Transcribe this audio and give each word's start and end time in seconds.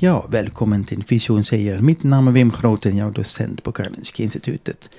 Ja, 0.00 0.26
välkommen 0.28 0.84
till 0.84 1.04
Fysion 1.04 1.44
säger. 1.44 1.78
Mitt 1.78 2.02
namn 2.02 2.28
är 2.28 2.32
Wim 2.32 2.52
Groten, 2.60 2.96
jag 2.96 3.08
är 3.08 3.12
docent 3.12 3.62
på 3.62 3.72
Karolinska 3.72 4.22
Institutet. 4.22 4.90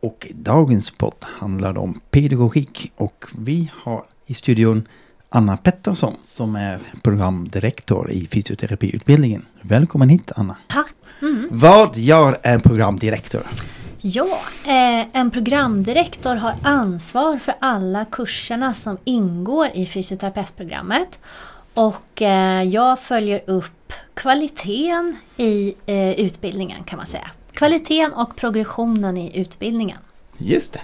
Och 0.00 0.26
dagens 0.34 0.90
podd 0.90 1.14
handlar 1.20 1.78
om 1.78 2.00
pedagogik 2.10 2.92
och 2.96 3.24
vi 3.38 3.70
har 3.74 4.04
i 4.26 4.34
studion 4.34 4.88
Anna 5.28 5.56
Pettersson 5.56 6.14
som 6.24 6.56
är 6.56 6.80
programdirektor 7.02 8.10
i 8.10 8.26
fysioterapiutbildningen. 8.26 9.44
Välkommen 9.60 10.08
hit 10.08 10.32
Anna. 10.36 10.56
Tack! 10.68 10.94
Mm. 11.22 11.48
Vad 11.50 11.96
gör 11.96 12.38
en 12.42 12.60
programdirektor? 12.60 13.42
Ja, 14.00 14.38
eh, 14.64 15.06
en 15.12 15.30
programdirektor 15.30 16.36
har 16.36 16.54
ansvar 16.62 17.38
för 17.38 17.54
alla 17.60 18.04
kurserna 18.04 18.74
som 18.74 18.98
ingår 19.04 19.68
i 19.74 19.86
fysioterapeutprogrammet. 19.86 21.18
Och 21.74 22.22
eh, 22.22 22.62
jag 22.62 23.00
följer 23.00 23.42
upp 23.46 23.75
kvaliteten 24.14 25.16
i 25.36 25.74
eh, 25.86 26.12
utbildningen 26.12 26.84
kan 26.84 26.96
man 26.96 27.06
säga. 27.06 27.30
Kvaliteten 27.52 28.12
och 28.12 28.36
progressionen 28.36 29.16
i 29.16 29.40
utbildningen. 29.40 29.98
Just 30.38 30.72
det. 30.72 30.80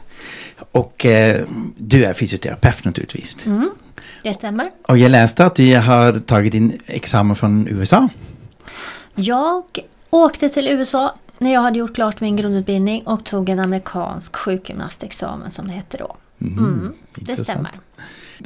Och 0.72 1.06
eh, 1.06 1.46
du 1.76 2.04
är 2.04 2.14
fysioterapeut 2.14 2.84
naturligtvis. 2.84 3.46
Mm, 3.46 3.70
det 4.22 4.34
stämmer. 4.34 4.70
Och 4.88 4.98
jag 4.98 5.10
läste 5.10 5.46
att 5.46 5.54
du 5.54 5.76
har 5.76 6.18
tagit 6.18 6.52
din 6.52 6.80
examen 6.86 7.36
från 7.36 7.68
USA. 7.68 8.08
Jag 9.14 9.64
åkte 10.10 10.48
till 10.48 10.68
USA 10.68 11.14
när 11.38 11.52
jag 11.52 11.60
hade 11.60 11.78
gjort 11.78 11.94
klart 11.94 12.20
min 12.20 12.36
grundutbildning 12.36 13.02
och 13.06 13.24
tog 13.24 13.48
en 13.48 13.58
amerikansk 13.58 14.36
sjukgymnastexamen 14.36 15.50
som 15.50 15.66
det 15.66 15.72
hette 15.72 15.96
då. 15.96 16.16
Mm, 16.40 16.92
det 17.14 17.20
intressant. 17.20 17.48
stämmer. 17.48 17.70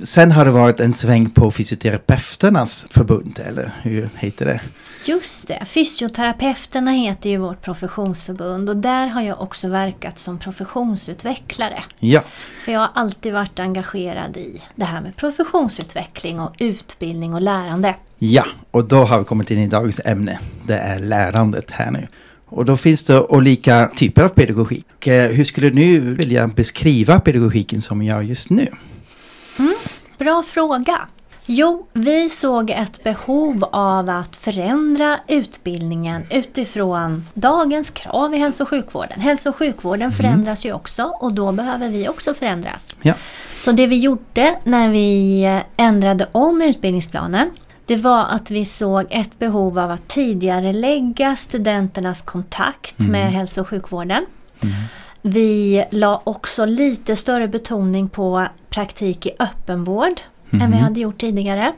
Sen 0.02 0.32
har 0.32 0.44
det 0.44 0.50
varit 0.50 0.80
en 0.80 0.94
sväng 0.94 1.30
på 1.30 1.50
fysioterapeuternas 1.50 2.86
förbund, 2.90 3.38
eller 3.46 3.72
hur 3.82 4.08
heter 4.16 4.44
det? 4.46 4.60
Just 5.04 5.48
det, 5.48 5.64
fysioterapeuterna 5.66 6.90
heter 6.90 7.30
ju 7.30 7.36
vårt 7.36 7.62
professionsförbund 7.62 8.70
och 8.70 8.76
där 8.76 9.06
har 9.06 9.22
jag 9.22 9.40
också 9.40 9.68
verkat 9.68 10.18
som 10.18 10.38
professionsutvecklare. 10.38 11.82
Ja, 11.98 12.22
För 12.64 12.72
jag 12.72 12.80
har 12.80 12.90
alltid 12.94 13.32
varit 13.32 13.58
engagerad 13.60 14.36
i 14.36 14.62
det 14.74 14.84
här 14.84 15.00
med 15.00 15.16
professionsutveckling 15.16 16.40
och 16.40 16.54
utbildning 16.58 17.34
och 17.34 17.40
lärande. 17.42 17.94
ja, 18.18 18.44
och 18.70 18.84
då 18.84 19.04
har 19.04 19.18
vi 19.18 19.24
kommit 19.24 19.50
in 19.50 19.58
i 19.58 19.66
dagens 19.66 20.00
ämne. 20.04 20.38
Det 20.66 20.78
är 20.78 20.98
lärandet 20.98 21.70
här 21.70 21.90
nu. 21.90 22.08
Och 22.48 22.64
då 22.64 22.76
finns 22.76 23.04
det 23.04 23.20
olika 23.20 23.90
typer 23.96 24.22
av 24.22 24.28
pedagogik. 24.28 25.06
Eh, 25.06 25.30
Hur 25.30 25.44
skulle 25.44 25.68
du 25.70 25.74
nu 25.74 26.14
vilja 26.14 26.48
beskriva 26.48 27.20
pedagogiken 27.20 27.80
som 27.82 27.98
vi 27.98 28.06
gör 28.06 28.22
just 28.22 28.50
nu? 28.50 28.66
Bra 30.18 30.42
fråga! 30.42 30.98
Jo, 31.46 31.86
vi 31.92 32.28
såg 32.28 32.70
ett 32.70 33.04
behov 33.04 33.64
av 33.72 34.08
att 34.08 34.36
förändra 34.36 35.18
utbildningen 35.28 36.26
utifrån 36.30 37.26
dagens 37.34 37.90
krav 37.90 38.34
i 38.34 38.38
hälso 38.38 38.62
och 38.62 38.68
sjukvården. 38.68 39.20
Hälso 39.20 39.48
och 39.48 39.56
sjukvården 39.56 40.12
förändras 40.12 40.66
ju 40.66 40.72
också 40.72 41.02
och 41.02 41.32
då 41.32 41.52
behöver 41.52 41.88
vi 41.88 42.08
också 42.08 42.34
förändras. 42.34 42.96
Ja, 43.02 43.14
Så 43.60 43.72
det 43.72 43.86
vi 43.86 43.98
gjorde 43.98 44.56
när 44.64 44.88
vi 44.88 45.60
ändrade 45.76 46.28
om 46.32 46.62
utbildningsplanen 46.62 47.50
det 47.86 47.96
var 47.96 48.24
att 48.24 48.50
vi 48.50 48.64
såg 48.64 49.06
ett 49.10 49.38
behov 49.38 49.78
av 49.78 49.90
att 49.90 50.08
tidigare 50.08 50.72
lägga 50.72 51.36
studenternas 51.36 52.22
kontakt 52.22 52.98
med 52.98 53.32
hälso 53.32 53.60
och 53.60 53.68
sjukvården. 53.68 54.26
Vi 55.28 55.84
la 55.90 56.22
också 56.24 56.64
lite 56.66 57.16
större 57.16 57.48
betoning 57.48 58.08
på 58.08 58.46
praktik 58.70 59.26
i 59.26 59.30
öppenvård 59.38 60.20
än 60.52 60.70
vi 60.70 60.76
hade 60.76 61.00
gjort 61.00 61.20
tidigare. 61.20 61.72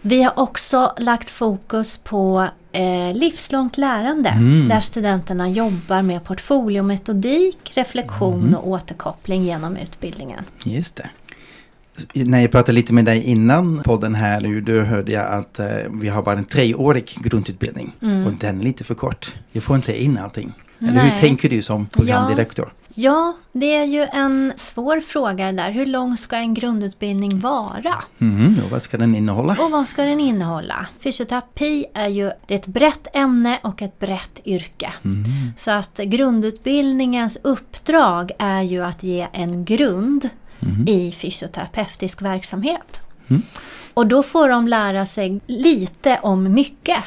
Vi 0.00 0.22
har 0.22 0.38
också 0.38 0.92
lagt 0.98 1.30
fokus 1.30 1.98
på 1.98 2.48
eh, 2.72 3.14
livslångt 3.14 3.78
lärande 3.78 4.28
Mm. 4.28 4.68
där 4.68 4.80
studenterna 4.80 5.48
jobbar 5.48 6.02
med 6.02 6.24
portfoliometodik, 6.24 7.72
reflektion 7.74 8.54
och 8.54 8.68
återkoppling 8.68 9.42
genom 9.42 9.76
utbildningen. 9.76 10.44
Just 10.64 10.96
det. 10.96 11.10
När 12.24 12.40
jag 12.40 12.50
pratade 12.50 12.72
lite 12.72 12.92
med 12.94 13.04
dig 13.04 13.22
innan 13.22 13.82
podden 13.82 14.14
här 14.14 14.40
nu, 14.40 14.60
då 14.60 14.80
hörde 14.80 15.12
jag 15.12 15.26
att 15.32 15.58
eh, 15.58 15.66
vi 15.90 16.08
har 16.08 16.22
bara 16.22 16.38
en 16.38 16.44
treårig 16.44 17.14
grundutbildning. 17.20 17.92
Och 18.26 18.32
den 18.40 18.60
är 18.60 18.64
lite 18.64 18.84
för 18.84 18.94
kort. 18.94 19.34
Jag 19.52 19.62
får 19.62 19.76
inte 19.76 20.02
in 20.02 20.18
allting. 20.18 20.52
Eller 20.78 20.92
Nej. 20.92 21.10
hur 21.10 21.20
tänker 21.20 21.48
du 21.48 21.62
som 21.62 21.86
programdirektor? 21.86 22.72
Ja, 22.94 23.36
det 23.52 23.76
är 23.76 23.84
ju 23.84 24.02
en 24.02 24.52
svår 24.56 25.00
fråga 25.00 25.52
där. 25.52 25.70
Hur 25.70 25.86
lång 25.86 26.16
ska 26.16 26.36
en 26.36 26.54
grundutbildning 26.54 27.40
vara? 27.40 27.94
Mm, 28.18 28.56
och 28.64 28.70
vad 28.70 28.82
ska 28.82 28.98
den 28.98 29.14
innehålla? 29.14 29.56
Och 29.60 29.70
vad 29.70 29.88
ska 29.88 30.02
den 30.02 30.20
innehålla? 30.20 30.86
Fysioterapi 31.00 31.84
är 31.94 32.08
ju 32.08 32.30
det 32.46 32.54
är 32.54 32.58
ett 32.58 32.66
brett 32.66 33.06
ämne 33.16 33.58
och 33.62 33.82
ett 33.82 33.98
brett 33.98 34.40
yrke. 34.44 34.92
Så 35.56 35.70
att 35.70 35.98
grundutbildningens 36.04 37.38
uppdrag 37.42 38.32
är 38.38 38.62
ju 38.62 38.84
att 38.84 39.02
ge 39.02 39.26
en 39.32 39.64
grund 39.64 40.28
i 40.86 41.12
fysioterapeutisk 41.12 42.22
verksamhet. 42.22 43.00
Och 43.94 44.06
då 44.06 44.22
får 44.22 44.48
de 44.48 44.68
lära 44.68 45.06
sig 45.06 45.40
lite 45.46 46.18
om 46.22 46.52
mycket. 46.52 46.98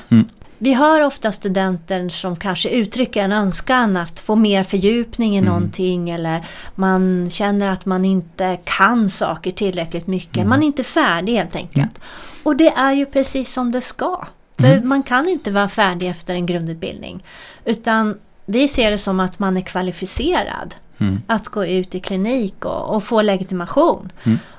Vi 0.61 0.73
hör 0.73 1.01
ofta 1.01 1.31
studenter 1.31 2.09
som 2.09 2.35
kanske 2.35 2.69
uttrycker 2.69 3.23
en 3.23 3.31
önskan 3.31 3.97
att 3.97 4.19
få 4.19 4.35
mer 4.35 4.63
fördjupning 4.63 5.37
i 5.37 5.41
någonting 5.41 6.09
eller 6.09 6.45
man 6.75 7.29
känner 7.29 7.67
att 7.67 7.85
man 7.85 8.05
inte 8.05 8.57
kan 8.63 9.09
saker 9.09 9.51
tillräckligt 9.51 10.07
mycket. 10.07 10.47
Man 10.47 10.63
är 10.63 10.67
inte 10.67 10.83
färdig 10.83 11.33
helt 11.33 11.55
enkelt. 11.55 12.01
Och 12.43 12.55
det 12.55 12.67
är 12.67 12.93
ju 12.93 13.05
precis 13.05 13.53
som 13.53 13.71
det 13.71 13.81
ska. 13.81 14.27
För 14.57 14.81
man 14.83 15.03
kan 15.03 15.27
inte 15.27 15.51
vara 15.51 15.69
färdig 15.69 16.09
efter 16.09 16.33
en 16.33 16.45
grundutbildning. 16.45 17.23
Utan 17.65 18.17
vi 18.45 18.67
ser 18.67 18.91
det 18.91 18.97
som 18.97 19.19
att 19.19 19.39
man 19.39 19.57
är 19.57 19.61
kvalificerad 19.61 20.75
att 21.27 21.47
gå 21.47 21.65
ut 21.65 21.95
i 21.95 21.99
klinik 21.99 22.65
och, 22.65 22.95
och 22.95 23.03
få 23.03 23.21
legitimation. 23.21 24.11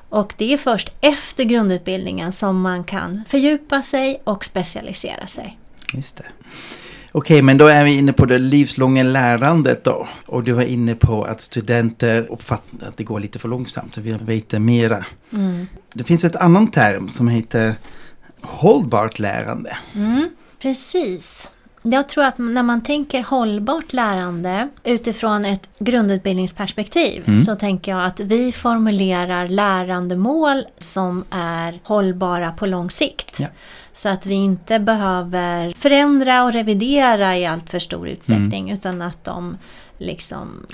Och 0.09 0.35
det 0.37 0.53
är 0.53 0.59
först 0.59 0.93
efter 1.01 1.45
grundutbildningen 1.45 2.33
som 2.33 2.61
man 2.61 2.85
kan 2.85 3.25
fördjupa 3.29 3.83
sig 3.83 4.23
och 4.25 4.45
specialisera 4.45 5.27
sig. 5.27 5.60
Just 5.93 6.17
det. 6.17 6.25
Okej, 7.13 7.43
men 7.43 7.59
då 7.59 7.67
är 7.67 7.85
vi 7.85 7.95
inne 7.99 8.13
på 8.13 8.27
det 8.27 8.39
livslånga 8.39 9.03
lärandet 9.03 9.85
då. 9.85 10.09
Och 10.27 10.43
du 10.43 10.53
var 10.53 10.63
inne 10.63 10.95
på 10.95 11.25
att 11.25 11.41
studenter 11.41 12.27
uppfattar 12.31 12.89
att 12.89 12.97
det 12.97 13.05
går 13.05 13.21
lite 13.21 13.39
för 13.39 13.49
långsamt 13.49 13.97
och 13.97 14.07
vill 14.07 14.19
veta 14.19 14.59
mera. 14.59 15.07
Det 15.93 16.05
finns 16.05 16.25
ett 16.25 16.37
annan 16.37 16.71
term 16.71 17.09
som 17.09 17.29
heter 17.29 17.75
hållbart 18.41 19.19
lärande. 19.19 19.77
Mm, 19.95 20.31
precis. 20.63 21.51
Jag 21.83 22.09
tror 22.09 22.25
att 22.25 22.39
när 22.39 22.63
man 22.63 22.83
tänker 22.83 23.23
hållbart 23.23 23.93
lärande 23.93 24.69
utifrån 24.85 25.45
ett 25.45 25.71
grundutbildningsperspektiv 25.79 27.39
så 27.39 27.55
tänker 27.55 27.93
jag 27.93 28.05
att 28.05 28.21
vi 28.21 28.53
formulerar 28.53 29.49
lärandemål 29.49 30.65
som 30.79 31.25
är 31.31 31.81
hållbara 31.85 32.51
på 32.53 32.67
lång 32.67 32.91
sikt. 32.91 33.41
Ja. 33.41 33.47
Så 33.93 34.09
att 34.09 34.27
vi 34.27 34.35
inte 34.35 34.79
behöver 34.79 35.73
förändra 35.73 36.45
och 36.45 36.53
revidera 36.53 37.37
i 37.37 37.47
allt 37.47 37.71
för 37.71 37.79
stor 37.79 38.09
utsträckning 38.09 38.71
utan 38.71 39.03
att 39.03 39.25
de 39.25 39.57
liksom 40.01 40.67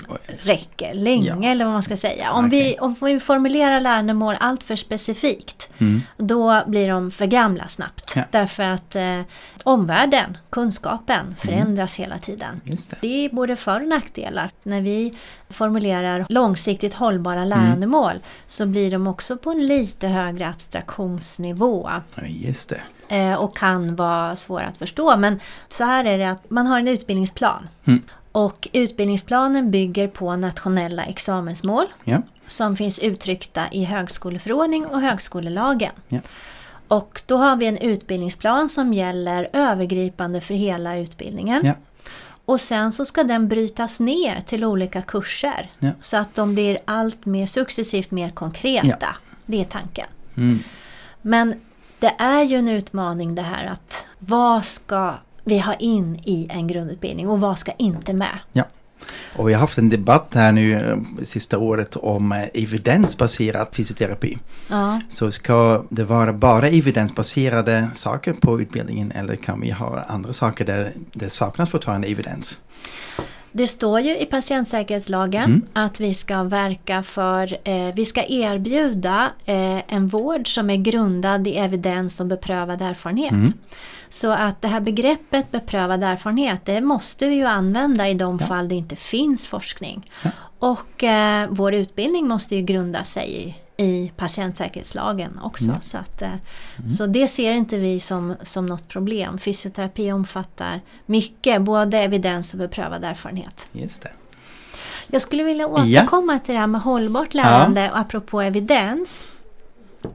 räcker 0.47 0.93
länge 0.93 1.27
Ja. 1.41 1.51
eller 1.51 1.65
vad 1.65 1.73
man 1.73 1.83
ska 1.83 1.97
säga. 1.97 2.31
Om, 2.31 2.49
vi, 2.49 2.61
Okej. 2.61 2.77
om 2.79 2.95
vi 3.01 3.19
formulerar 3.19 3.79
lärandemål 3.79 4.35
allt 4.39 4.63
för 4.63 4.75
specifikt 4.75 5.69
då 6.17 6.63
blir 6.67 6.87
de 6.89 7.11
för 7.11 7.25
gamla 7.25 7.67
snabbt. 7.67 8.13
Ja. 8.15 8.23
Därför 8.31 8.63
att 8.63 8.95
eh, 8.95 9.21
omvärlden, 9.63 10.37
kunskapen 10.49 11.35
förändras 11.39 11.95
hela 11.99 12.17
tiden. 12.17 12.61
Det. 12.63 12.95
Det 13.01 13.25
är 13.25 13.29
både 13.29 13.55
för 13.55 13.81
och 13.81 13.87
nackdelar. 13.87 14.49
När 14.63 14.81
vi 14.81 15.17
formulerar 15.49 16.25
långsiktigt 16.29 16.93
hållbara 16.93 17.45
lärandemål 17.45 18.15
så 18.47 18.65
blir 18.65 18.91
de 18.91 19.07
också 19.07 19.37
på 19.37 19.51
en 19.51 19.67
lite 19.67 20.07
högre 20.07 20.47
abstraktionsnivå 20.47 21.89
Ja, 22.15 22.23
just 22.27 22.69
det. 22.69 23.15
eh, 23.15 23.33
och 23.35 23.57
kan 23.57 23.95
vara 23.95 24.35
svåra 24.35 24.65
att 24.65 24.77
förstå. 24.77 25.17
Men 25.17 25.39
så 25.69 25.83
här 25.83 26.05
är 26.05 26.17
det 26.17 26.29
att 26.29 26.49
man 26.49 26.67
har 26.67 26.79
en 26.79 26.87
utbildningsplan. 26.87 27.69
Mm. 27.85 28.01
Och 28.37 28.67
utbildningsplanen 28.73 29.71
bygger 29.71 30.07
på 30.07 30.35
nationella 30.35 31.03
examensmål. 31.03 31.85
Ja. 32.03 32.21
som 32.47 32.77
finns 32.77 32.99
uttryckta 32.99 33.63
i 33.71 33.83
högskoleförordning 33.83 34.85
och 34.85 35.01
högskolelagen. 35.01 35.91
Ja. 36.07 36.19
Och 36.87 37.21
då 37.25 37.37
har 37.37 37.55
vi 37.55 37.65
en 37.65 37.77
utbildningsplan 37.77 38.69
som 38.69 38.93
gäller 38.93 39.49
övergripande 39.53 40.41
för 40.41 40.53
hela 40.53 40.97
utbildningen. 40.97 41.61
Ja. 41.65 41.73
Och 42.45 42.61
sen 42.61 42.91
så 42.91 43.05
ska 43.05 43.23
den 43.23 43.47
brytas 43.47 43.99
ner 43.99 44.41
till 44.41 44.63
olika 44.63 45.01
kurser. 45.01 45.71
Så 46.01 46.17
att 46.17 46.35
de 46.35 46.53
blir 46.53 46.77
allt 46.85 47.25
mer 47.25 47.47
successivt 47.47 48.11
mer 48.11 48.29
konkreta. 48.29 49.15
Det 49.45 49.61
är 49.61 49.65
tanken. 49.65 50.07
Mm. 50.37 50.59
Men 51.21 51.61
det 51.99 52.15
är 52.17 52.43
ju 52.43 52.57
en 52.57 52.69
utmaning 52.69 53.35
det 53.35 53.41
här 53.41 53.65
att 53.65 54.05
vad 54.19 54.65
ska 54.65 55.13
vi 55.47 55.59
ha 55.59 55.73
in 55.73 56.19
i 56.23 56.47
en 56.49 56.67
grundutbildning 56.67 57.29
och 57.29 57.39
vad 57.39 57.59
ska 57.59 57.71
inte 57.71 58.13
med? 58.13 58.39
Ja. 58.53 58.63
Och 59.35 59.49
vi 59.49 59.53
har 59.53 59.59
haft 59.59 59.77
en 59.77 59.89
debatt 59.89 60.31
här 60.35 60.51
nu 60.51 60.73
eh, 60.73 60.97
sista 61.23 61.57
året 61.57 61.95
om 61.95 62.31
eh, 62.31 62.43
evidensbaserad 62.53 63.67
fysioterapi. 63.71 64.37
Ja, 64.69 65.01
Så 65.09 65.31
ska 65.31 65.83
det 65.89 66.03
vara 66.03 66.33
bara 66.33 66.67
evidensbaserade 66.67 67.89
saker 67.93 68.33
på 68.33 68.61
utbildningen 68.61 69.11
eller 69.11 69.35
kan 69.35 69.61
vi 69.61 69.71
ha 69.71 70.03
andra 70.07 70.33
saker 70.33 70.65
där 70.65 70.93
det 71.13 71.29
saknas 71.29 71.69
fortfarande 71.69 72.07
evidens? 72.07 72.59
Det 73.57 73.67
står 73.67 73.99
ju 73.99 74.17
i 74.17 74.25
patientsäkerhetslagen 74.25 75.43
Mm. 75.43 75.61
att 75.73 75.99
vi 75.99 76.13
ska 76.13 76.43
verka 76.43 77.03
för, 77.03 77.57
eh, 77.63 77.93
vi 77.95 78.05
ska 78.05 78.23
erbjuda 78.27 79.31
eh, 79.45 79.93
en 79.95 80.07
vård 80.07 80.53
som 80.53 80.69
är 80.69 80.75
grundad 80.75 81.47
i 81.47 81.55
evidens 81.57 82.19
och 82.19 82.25
beprövad 82.25 82.81
erfarenhet. 82.81 83.31
Mm. 83.31 83.53
Så 84.09 84.31
att 84.31 84.61
det 84.61 84.67
här 84.67 84.81
begreppet 84.81 85.51
beprövad 85.51 86.03
erfarenhet, 86.03 86.65
det 86.65 86.81
måste 86.81 87.27
vi 87.27 87.35
ju 87.35 87.45
använda 87.45 88.09
i 88.09 88.13
de 88.13 88.37
Ja. 88.41 88.47
fall 88.47 88.67
det 88.69 88.75
inte 88.75 88.95
finns 88.95 89.47
forskning. 89.47 90.11
Ja. 90.23 90.29
Och 90.59 91.03
eh, 91.03 91.47
vår 91.49 91.73
utbildning 91.73 92.27
måste 92.27 92.55
ju 92.55 92.61
grunda 92.61 93.03
sig 93.03 93.47
i, 93.47 93.55
i 93.77 94.11
patientsäkerhetslagen 94.17 95.39
också. 95.43 95.65
Ja. 95.65 95.81
Så, 95.81 95.97
att, 95.97 96.21
eh, 96.21 96.29
så 96.97 97.05
det 97.07 97.27
ser 97.27 97.51
inte 97.51 97.77
vi 97.77 97.99
som, 97.99 98.35
som 98.41 98.65
något 98.65 98.87
problem. 98.87 99.37
Fysioterapi 99.37 100.11
omfattar 100.11 100.81
mycket, 101.05 101.61
både 101.61 101.97
evidens 101.99 102.53
och 102.53 102.59
beprövad 102.59 103.03
erfarenhet. 103.03 103.69
Just 103.71 104.01
det. 104.01 104.11
Jag 105.07 105.21
skulle 105.21 105.43
vilja 105.43 105.67
återkomma 105.67 106.39
till 106.39 106.53
det 106.53 106.59
här 106.59 106.67
med 106.67 106.81
hållbart 106.81 107.33
lärande 107.33 107.91
och 107.91 107.97
apropå 107.99 108.41
evidens. 108.41 109.25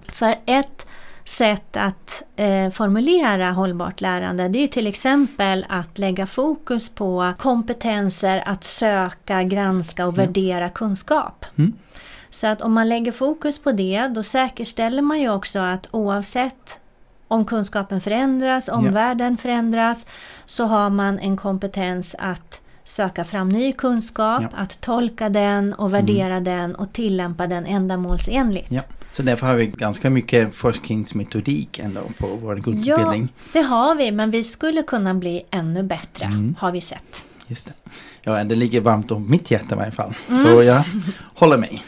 För 0.02 0.34
ett 0.46 0.86
sätt 1.24 1.76
att 1.76 2.22
eh, 2.36 2.70
formulera 2.70 3.50
hållbart 3.50 4.00
lärande 4.00 4.48
det 4.48 4.58
är 4.58 4.66
till 4.66 4.86
exempel 4.86 5.66
att 5.68 5.98
lägga 5.98 6.26
fokus 6.26 6.88
på 6.88 7.32
kompetenser 7.38 8.42
att 8.46 8.64
söka, 8.64 9.42
granska 9.42 10.06
och 10.06 10.12
Ja. 10.12 10.16
värdera 10.16 10.68
kunskap. 10.68 11.44
Mm. 11.58 11.72
Så 12.34 12.46
att 12.46 12.62
om 12.62 12.73
man 12.73 12.88
lägger 12.88 13.12
fokus 13.12 13.58
på 13.58 13.73
det 13.73 14.08
då 14.14 14.23
säkerställer 14.23 15.02
man 15.02 15.20
ju 15.20 15.31
också 15.31 15.58
att 15.58 15.88
oavsett 15.90 16.79
om 17.29 17.44
kunskapen 17.44 18.00
förändras, 18.00 18.69
om 18.69 18.84
Ja. 18.87 18.90
världen 18.90 19.37
förändras 19.37 20.06
så 20.46 20.64
har 20.64 20.90
man 20.90 21.19
en 21.19 21.37
kompetens 21.37 22.17
att 22.19 22.61
söka 22.84 23.25
fram 23.25 23.49
ny 23.49 23.73
kunskap, 23.73 24.43
Ja. 24.43 24.49
att 24.56 24.81
tolka 24.81 25.29
den 25.29 25.75
och 25.75 25.93
värdera 25.94 26.40
den 26.40 26.75
och 26.75 26.93
tillämpa 26.93 27.46
den 27.46 27.67
ändamålsenligt. 27.67 28.73
Ja. 28.73 28.82
Så 29.12 29.23
därför 29.23 29.46
har 29.46 29.55
vi 29.55 29.67
ganska 29.67 30.11
mycket 30.11 30.55
forskningsmetodik 30.55 31.79
ändå 31.79 32.00
på 32.19 32.26
vår 32.43 32.56
Ja, 32.56 32.62
grundutbildning. 32.62 33.29
det 33.52 33.61
har 33.62 33.94
vi, 33.94 34.11
men 34.12 34.31
vi 34.31 34.44
skulle 34.44 34.82
kunna 34.82 35.14
bli 35.14 35.43
ännu 35.50 35.82
bättre, 35.82 36.25
Mm. 36.26 36.55
har 36.58 36.73
vi 36.73 36.81
sett. 36.81 37.25
Just 37.52 37.66
det. 37.66 37.72
Ja, 38.22 38.44
det 38.44 38.54
ligger 38.54 38.81
varmt 38.81 39.10
om 39.10 39.31
mitt 39.31 39.50
hjärta 39.50 39.75
i 39.75 39.78
varje 39.78 39.93
fall. 39.93 40.14
Mm. 40.28 40.40
Så 40.40 40.62
jag 40.62 40.82
håller 41.34 41.56
mig. 41.58 41.82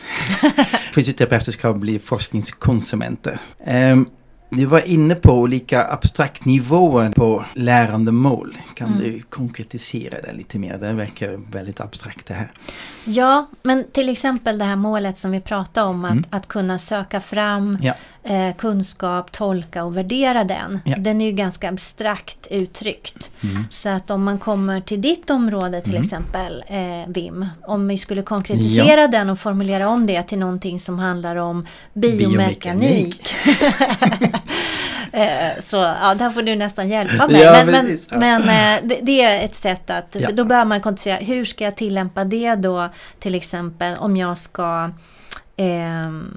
Fysioterapeuter 0.94 1.52
ska 1.52 1.72
bli 1.72 1.98
forskningskonsumenter. 1.98 3.38
Um, 3.66 4.06
du 4.50 4.64
var 4.64 4.88
inne 4.88 5.14
på 5.14 5.32
olika 5.32 5.84
abstrakt 5.84 6.44
nivåer 6.44 7.10
på 7.10 7.44
lärandemål. 7.54 8.56
Kan 8.74 8.88
Mm. 8.88 9.00
du 9.02 9.22
konkretisera 9.22 10.20
det 10.20 10.32
lite 10.32 10.58
mer? 10.58 10.78
Det 10.78 10.92
verkar 10.92 11.40
väldigt 11.52 11.80
abstrakt 11.80 12.26
det 12.26 12.34
här. 12.34 12.52
Ja, 13.04 13.48
men 13.62 13.84
till 13.92 14.08
exempel 14.08 14.58
det 14.58 14.64
här 14.64 14.76
målet 14.76 15.18
som 15.18 15.30
vi 15.30 15.40
pratade 15.40 15.86
om, 15.86 16.04
att, 16.04 16.10
Mm. 16.12 16.24
att 16.30 16.48
kunna 16.48 16.78
söka 16.78 17.20
fram 17.20 17.78
Ja. 17.82 17.94
Eh, 18.24 18.54
kunskap, 18.56 19.32
tolka 19.32 19.84
och 19.84 19.96
värdera 19.96 20.44
den. 20.44 20.80
Ja. 20.84 20.96
Den 20.98 21.20
är 21.20 21.26
ju 21.26 21.32
ganska 21.32 21.68
abstrakt 21.68 22.46
uttryckt. 22.50 23.30
Mm. 23.42 23.64
Så 23.70 23.88
att 23.88 24.10
om 24.10 24.24
man 24.24 24.38
kommer 24.38 24.80
till 24.80 25.00
ditt 25.00 25.30
område 25.30 25.80
till 25.80 25.92
Mm. 25.92 26.02
exempel, 26.02 26.64
eh, 26.66 27.08
Vim, 27.08 27.46
om 27.66 27.88
vi 27.88 27.98
skulle 27.98 28.22
konkretisera 28.22 29.08
den 29.08 29.30
och 29.30 29.38
formulera 29.38 29.88
om 29.88 30.06
det 30.06 30.22
till 30.22 30.38
någonting 30.38 30.80
som 30.80 30.98
handlar 30.98 31.36
om 31.36 31.66
biomekanik. 31.94 33.34
Eh, 35.12 35.62
Så 35.62 35.76
ja, 35.76 36.14
där 36.18 36.30
får 36.30 36.42
du 36.42 36.56
nästan 36.56 36.88
hjälpa 36.88 37.26
mig. 37.28 37.40
Ja, 37.40 37.64
men 37.64 37.84
precis, 37.84 38.08
ja. 38.10 38.18
men 38.18 38.42
eh, 38.42 38.80
det, 38.88 38.98
det 39.02 39.22
är 39.22 39.44
ett 39.44 39.54
sätt 39.54 39.90
att, 39.90 40.16
Ja. 40.20 40.30
då 40.32 40.44
bör 40.44 40.64
man 40.64 40.80
konkretisera, 40.80 41.16
hur 41.16 41.44
ska 41.44 41.64
jag 41.64 41.76
tillämpa 41.76 42.24
det 42.24 42.54
då 42.54 42.88
till 43.18 43.34
exempel 43.34 43.96
om 43.98 44.16
jag 44.16 44.38
ska 44.38 44.90
ehm, 45.56 46.30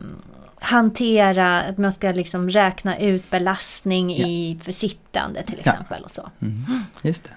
hantera, 0.60 1.62
att 1.62 1.78
man 1.78 1.92
ska 1.92 2.12
liksom 2.12 2.50
räkna 2.50 2.98
ut 3.00 3.30
belastning 3.30 4.10
Ja. 4.18 4.28
i 4.28 4.60
för 4.64 4.72
sittande 4.72 5.44
till 5.44 5.62
Ja. 5.64 5.72
exempel 5.72 6.04
och 6.04 6.12
så. 6.12 6.30
Mm. 6.42 6.64
Just 7.02 7.24
det. 7.24 7.30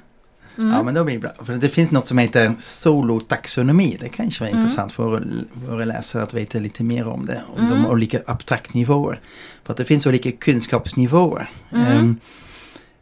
Mm. 0.59 0.73
Ja 0.73 0.83
men 0.83 0.95
då 0.95 1.05
blir 1.05 1.15
det 1.15 1.21
bra. 1.21 1.45
För 1.45 1.53
det 1.57 1.69
finns 1.69 1.91
något 1.91 2.07
som 2.07 2.19
heter 2.19 2.55
solotaxonomi. 2.59 3.97
Det 4.01 4.09
kanske 4.09 4.45
var 4.45 4.49
Mm. 4.49 4.61
intressant 4.61 4.93
för 4.93 5.23
våra 5.69 5.85
läsare 5.85 6.23
att 6.23 6.35
veta 6.35 6.59
lite 6.59 6.85
mer 6.85 7.07
om 7.07 7.27
det. 7.27 7.43
Om 7.57 7.67
Mm. 7.67 7.83
de 7.83 7.87
olika 7.91 8.21
abstraktnivåer. 8.27 9.21
För 9.65 9.73
att 9.73 9.77
det 9.77 9.85
finns 9.85 10.07
olika 10.07 10.33
kunskapsnivåer. 10.33 11.51
Mm. 11.73 11.87
Ehm, 11.87 12.17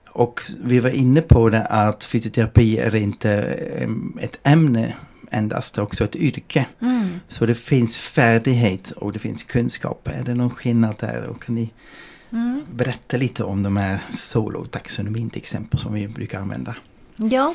och 0.08 0.40
vi 0.64 0.80
var 0.80 0.90
inne 0.90 1.20
på 1.20 1.48
det 1.50 1.62
att 1.66 2.04
fysioterapi 2.04 2.78
är 2.78 2.94
inte 2.94 3.32
em, 3.78 4.18
ett 4.20 4.38
ämne 4.42 4.94
endast, 5.30 5.74
det 5.74 5.80
är 5.80 5.82
också 5.82 6.04
ett 6.04 6.16
yrke. 6.16 6.66
Mm. 6.80 7.20
Så 7.28 7.46
det 7.46 7.54
finns 7.54 7.96
färdighet 7.96 8.90
och 8.90 9.12
det 9.12 9.18
finns 9.18 9.42
kunskap. 9.42 10.08
Är 10.08 10.22
det 10.24 10.34
någon 10.34 10.50
skillnad 10.50 10.94
där? 11.00 11.22
Och 11.24 11.42
kan 11.42 11.54
ni 11.54 11.70
Mm. 12.32 12.62
berätta 12.72 13.16
lite 13.16 13.44
om 13.44 13.62
de 13.62 13.76
här 13.76 13.98
solotaxonomin 14.10 15.30
till 15.30 15.40
exempel 15.40 15.80
som 15.80 15.92
vi 15.92 16.08
brukar 16.08 16.40
använda? 16.40 16.74
Ja, 17.16 17.54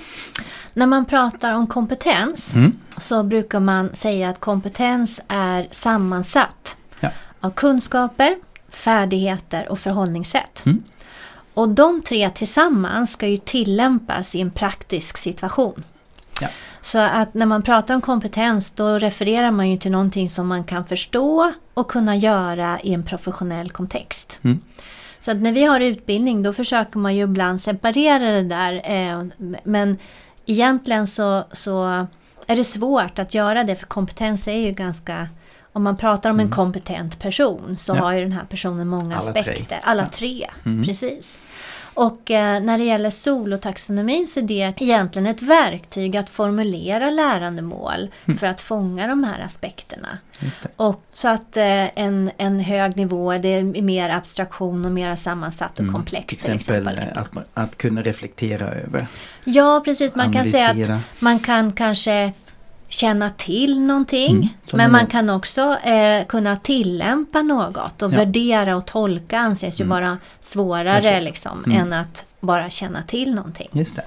när 0.74 0.88
man 0.88 1.05
pratar 1.05 1.53
om 1.53 1.67
kompetens 1.67 2.53
Mm. 2.55 2.77
så 2.98 3.24
brukar 3.24 3.59
man 3.59 3.95
säga 3.95 4.29
att 4.29 4.39
kompetens 4.39 5.21
är 5.27 5.67
sammansatt 5.71 6.77
Ja. 7.00 7.09
av 7.39 7.50
kunskaper, 7.51 8.36
färdigheter 8.69 9.69
och 9.69 9.79
förhållningssätt. 9.79 10.63
Mm. 10.65 10.83
Och 11.53 11.69
de 11.69 12.01
tre 12.01 12.29
tillsammans 12.29 13.12
ska 13.13 13.27
ju 13.27 13.38
tillämpas 13.38 14.36
i 14.36 14.41
en 14.41 14.51
praktisk 14.51 15.17
situation. 15.17 15.83
Ja. 16.41 16.48
Så 16.85 16.99
att 16.99 17.33
när 17.33 17.45
man 17.45 17.61
pratar 17.61 17.95
om 17.95 18.01
kompetens 18.01 18.71
då 18.71 18.87
refererar 18.99 19.51
man 19.51 19.69
ju 19.69 19.77
till 19.77 19.91
någonting 19.91 20.29
som 20.29 20.47
man 20.47 20.63
kan 20.63 20.85
förstå 20.85 21.51
och 21.73 21.87
kunna 21.87 22.15
göra 22.15 22.79
i 22.83 22.93
en 22.93 23.03
professionell 23.03 23.69
kontext. 23.71 24.39
Mm. 24.43 24.59
Så 25.19 25.31
att 25.31 25.37
när 25.37 25.51
vi 25.51 25.63
har 25.65 25.79
utbildning 25.79 26.43
då 26.43 26.53
försöker 26.53 26.99
man 26.99 27.15
ju 27.15 27.23
ibland 27.23 27.61
separera 27.61 28.31
det 28.31 28.43
där. 28.43 28.81
Eh, 28.85 29.23
men 29.63 29.97
egentligen 30.45 31.07
så, 31.07 31.43
så 31.51 32.07
är 32.47 32.55
det 32.55 32.63
svårt 32.63 33.19
att 33.19 33.33
göra 33.33 33.63
det 33.63 33.75
för 33.75 33.85
kompetens 33.85 34.47
är 34.47 34.57
ju 34.57 34.71
ganska 34.71 35.27
om 35.73 35.83
man 35.83 35.97
pratar 35.97 36.29
om 36.29 36.39
en 36.39 36.51
kompetent 36.51 37.19
person 37.19 37.77
så 37.77 37.91
Mm. 37.91 38.01
Ja. 38.03 38.07
har 38.09 38.13
ju 38.13 38.21
den 38.21 38.31
här 38.31 38.45
personen 38.49 38.87
många 38.87 39.15
Alla 39.17 39.31
tre. 39.33 39.41
aspekter. 39.41 39.79
Alla 39.83 40.01
Ja. 40.03 40.09
tre, 40.09 40.47
Mm. 40.65 40.83
precis. 40.83 41.39
Och 41.93 42.31
eh, 42.31 42.59
när 42.63 42.77
det 42.77 42.83
gäller 42.83 43.09
solotaxonomin 43.09 44.27
så 44.27 44.39
är 44.39 44.43
det 44.43 44.73
egentligen 44.81 45.27
ett 45.27 45.41
verktyg 45.41 46.17
att 46.17 46.29
formulera 46.29 47.09
lärandemål 47.09 48.09
Mm. 48.25 48.38
för 48.38 48.47
att 48.47 48.62
fånga 48.62 49.07
de 49.07 49.23
här 49.23 49.39
aspekterna. 49.45 50.17
Och 50.75 51.03
så 51.13 51.27
att 51.27 51.57
eh, 51.57 52.00
en, 52.00 52.31
en 52.38 52.59
hög 52.59 52.97
nivå, 52.97 53.33
det 53.38 53.47
är 53.53 53.63
mer 53.81 54.09
abstraktion 54.09 54.85
och 54.85 54.91
mer 54.91 55.15
sammansatt 55.15 55.79
och 55.79 55.91
komplext 55.91 56.39
till 56.39 56.45
Till 56.45 56.55
exempel 56.55 56.93
exempel. 56.97 57.17
eh, 57.35 57.39
att, 57.41 57.47
att 57.53 57.77
kunna 57.77 58.01
reflektera 58.01 58.67
över. 58.67 59.07
Ja, 59.45 59.81
precis. 59.85 60.15
Man 60.15 60.33
kan 60.33 60.45
säga 60.45 60.69
att 60.95 61.01
man 61.19 61.39
kan 61.39 61.71
kanske 61.71 62.31
känna 62.93 63.29
till 63.29 63.81
någonting. 63.81 64.31
Mm, 64.35 64.47
men 64.71 64.79
en- 64.85 64.91
man 64.91 65.07
kan 65.07 65.29
också 65.29 65.77
eh, 65.83 66.25
kunna 66.25 66.57
tillämpa 66.57 67.41
något 67.41 68.01
och 68.01 68.13
Ja. 68.13 68.17
värdera 68.17 68.75
och 68.75 68.85
tolka 68.88 69.39
anses 69.39 69.79
ju 69.81 69.83
Mm. 69.85 69.89
vara 70.01 70.17
svårare 70.41 71.21
liksom, 71.21 71.63
mm. 71.65 71.77
än 71.79 71.93
att 71.93 72.25
bara 72.39 72.69
känna 72.69 73.03
till 73.03 73.35
någonting. 73.35 73.67
Just 73.71 73.95
det. 73.95 74.03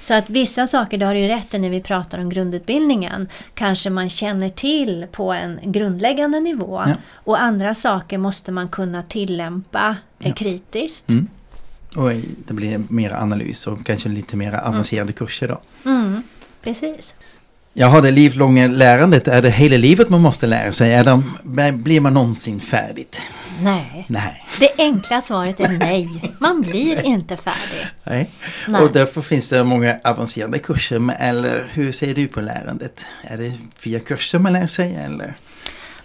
Så 0.00 0.14
att 0.14 0.30
vissa 0.30 0.66
saker, 0.66 0.98
det 0.98 1.06
har 1.06 1.14
ju 1.14 1.28
rätt 1.28 1.52
när 1.52 1.70
vi 1.70 1.80
pratar 1.82 2.18
om 2.18 2.28
grundutbildningen, 2.28 3.28
kanske 3.54 3.90
man 3.90 4.08
känner 4.08 4.48
till 4.48 5.06
på 5.12 5.32
en 5.32 5.60
grundläggande 5.62 6.40
nivå 6.40 6.82
Ja. 6.86 6.94
och 7.14 7.42
andra 7.42 7.74
saker 7.74 8.18
måste 8.18 8.52
man 8.52 8.68
kunna 8.68 9.02
tillämpa 9.02 9.96
eh, 10.18 10.28
Ja. 10.28 10.34
kritiskt. 10.34 11.08
Mm. 11.10 11.28
Och 11.96 12.10
det 12.46 12.54
blir 12.54 12.82
mer 12.88 13.12
analys 13.14 13.66
och 13.66 13.86
kanske 13.86 14.08
lite 14.08 14.36
mer 14.36 14.54
avancerade 14.54 15.12
kurser 15.12 15.48
då. 15.48 15.60
Mm, 15.90 16.22
precis. 16.62 17.14
Jaha, 17.78 18.00
det 18.00 18.10
livslånga 18.10 18.66
lärandet, 18.66 19.28
är 19.28 19.42
det 19.42 19.50
hela 19.50 19.76
livet 19.76 20.08
man 20.08 20.20
måste 20.20 20.46
lära 20.46 20.72
sig? 20.72 20.94
Är 20.94 21.04
det, 21.04 21.72
blir 21.72 22.00
man 22.00 22.14
någonsin 22.14 22.60
färdigt? 22.60 23.20
Nej. 23.62 24.06
Nej. 24.08 24.46
Det 24.60 24.70
enkla 24.78 25.22
svaret 25.22 25.60
är 25.60 25.68
nej. 25.68 26.08
Man 26.38 26.62
blir 26.62 27.02
inte 27.06 27.36
färdig. 27.36 27.86
Nej. 28.04 28.30
Nej. 28.68 28.82
Och 28.82 28.92
därför 28.92 29.20
finns 29.20 29.48
det 29.48 29.64
många 29.64 29.98
avancerade 30.04 30.58
kurser. 30.58 31.16
Eller 31.18 31.64
hur 31.72 31.92
ser 31.92 32.14
du 32.14 32.28
på 32.28 32.40
lärandet? 32.40 33.06
Är 33.22 33.36
det 33.36 33.52
via 33.82 34.00
kurser 34.00 34.38
man 34.38 34.52
lär 34.52 34.66
sig 34.66 34.94
eller? 34.94 35.38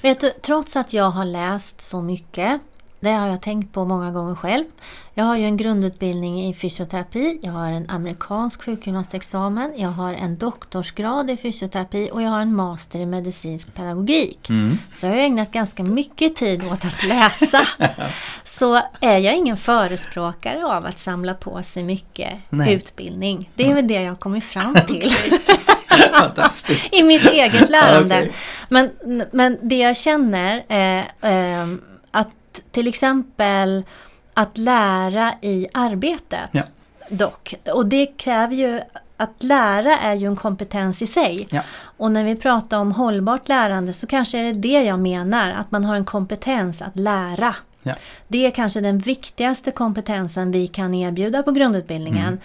Vet 0.02 0.20
du, 0.20 0.32
trots 0.42 0.76
att 0.76 0.94
jag 0.94 1.10
har 1.10 1.26
läst 1.26 1.82
så 1.82 2.02
mycket, 2.02 2.62
det 3.02 3.12
har 3.12 3.28
jag 3.28 3.42
tänkt 3.42 3.74
på 3.74 3.86
många 3.86 4.12
gånger 4.12 4.36
själv. 4.36 4.66
Jag 5.14 5.24
har 5.24 5.38
ju 5.38 5.46
en 5.46 5.58
grundutbildning 5.58 6.50
i 6.50 6.54
fysioterapi, 6.54 7.40
jag 7.42 7.52
har 7.52 7.68
en 7.68 7.90
amerikansk 7.90 8.64
sjukgymnastexamen, 8.64 9.74
jag 9.78 9.90
har 9.90 10.14
en 10.14 10.38
doktorsgrad 10.38 11.30
i 11.30 11.38
fysioterapi 11.38 12.10
och 12.14 12.22
jag 12.22 12.30
har 12.30 12.42
en 12.42 12.56
master 12.56 13.00
i 13.00 13.06
medicinsk 13.06 13.74
pedagogik. 13.76 14.50
Mm. 14.50 14.78
Så 14.96 15.06
jag 15.06 15.14
har 15.14 15.20
ägnat 15.20 15.52
ganska 15.52 15.84
mycket 15.84 16.36
tid 16.36 16.64
åt 16.64 16.86
att 16.86 17.04
läsa. 17.04 17.62
Så 18.44 18.82
är 19.00 19.18
jag 19.18 19.36
ingen 19.38 19.58
förespråkare 19.58 20.66
av 20.66 20.86
att 20.86 21.00
samla 21.00 21.34
på 21.34 21.64
sig 21.64 21.84
mycket 21.84 22.34
Nej. 22.50 22.74
utbildning. 22.74 23.50
Det 23.56 23.70
är 23.70 23.74
väl 23.74 23.88
det 23.88 24.02
jag 24.02 24.12
har 24.12 24.16
kommit 24.16 24.44
fram 24.44 24.76
till. 24.88 25.14
I 26.92 27.04
mitt 27.04 27.26
eget 27.26 27.70
lärande. 27.70 28.18
Okej. 28.18 28.32
men, 28.70 28.90
men 29.32 29.58
det 29.62 29.78
jag 29.78 29.98
känner 29.98 30.64
eh, 30.68 31.64
att 31.64 31.91
till 32.72 32.88
exempel 32.88 33.84
att 34.34 34.58
lära 34.58 35.34
i 35.42 35.68
arbetet 35.74 36.50
Ja. 36.52 36.64
dock. 37.10 37.56
Och 37.74 37.86
det 37.86 38.06
kräver 38.06 38.56
ju 38.56 38.82
att 39.18 39.44
lära 39.44 39.98
är 39.98 40.14
ju 40.14 40.28
en 40.28 40.36
kompetens 40.36 41.02
i 41.02 41.08
sig. 41.08 41.48
Ja. 41.52 41.62
Och 41.98 42.12
när 42.12 42.24
vi 42.24 42.36
pratar 42.36 42.80
om 42.80 42.92
hållbart 42.92 43.48
lärande 43.48 43.94
så 43.94 44.08
kanske 44.08 44.40
är 44.40 44.44
det 44.44 44.54
det 44.54 44.84
jag 44.84 45.00
menar, 45.00 45.52
att 45.52 45.72
man 45.72 45.86
har 45.86 45.96
en 45.96 46.06
kompetens 46.06 46.82
att 46.82 47.00
lära. 47.00 47.56
Ja. 47.84 47.94
Det 48.28 48.46
är 48.46 48.52
kanske 48.52 48.82
den 48.82 49.00
viktigaste 49.00 49.72
kompetensen 49.72 50.52
vi 50.52 50.68
kan 50.68 50.94
erbjuda 50.94 51.44
på 51.44 51.52
grundutbildningen 51.52 52.28
Mm. 52.28 52.40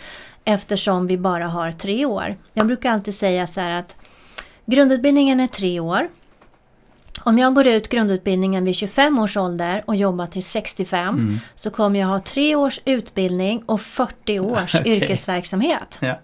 eftersom 0.44 1.06
vi 1.06 1.18
bara 1.18 1.46
har 1.46 1.72
tre 1.72 2.04
år. 2.06 2.36
Jag 2.52 2.66
brukar 2.66 2.90
alltid 2.90 3.14
säga 3.14 3.46
så 3.46 3.60
här 3.60 3.70
att 3.70 3.96
grundutbildningen 4.66 5.40
är 5.40 5.46
tre 5.46 5.80
år. 5.80 6.08
Om 7.26 7.38
jag 7.38 7.54
går 7.54 7.66
ut 7.66 7.88
grundutbildningen 7.88 8.64
vid 8.64 8.76
25 8.76 9.18
års 9.18 9.36
ålder 9.36 9.82
och 9.86 9.96
jobbar 9.96 10.26
till 10.26 10.42
65 10.42 11.08
Mm. 11.14 11.38
så 11.54 11.70
kommer 11.70 12.00
jag 12.00 12.06
ha 12.06 12.20
tre 12.20 12.56
års 12.56 12.80
utbildning 12.84 13.62
och 13.66 13.80
40 13.80 14.40
års 14.40 14.74
Okej. 14.74 14.92
yrkesverksamhet. 14.96 15.98
Ja. 16.00 16.20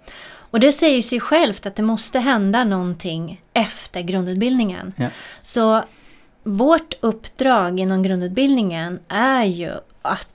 Och 0.51 0.61
det 0.61 0.73
säger 0.73 1.03
sig 1.03 1.21
självt 1.21 1.67
att 1.67 1.77
det 1.77 1.83
måste 1.83 2.19
hända 2.19 2.65
någonting 2.65 3.41
efter 3.53 4.01
grundutbildningen. 4.01 4.93
Ja. 4.97 5.09
Så 5.43 5.83
vårt 6.43 6.95
uppdrag 7.01 7.81
inom 7.81 8.03
grundutbildningen 8.03 8.99
är 9.09 9.45
ju 9.45 9.71
att 10.03 10.29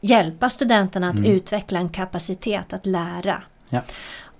hjälpa 0.00 0.50
studenterna 0.50 1.08
att 1.10 1.26
utveckla 1.26 1.78
en 1.78 1.88
kapacitet 1.88 2.72
att 2.72 2.86
lära. 2.86 3.42
Ja. 3.68 3.80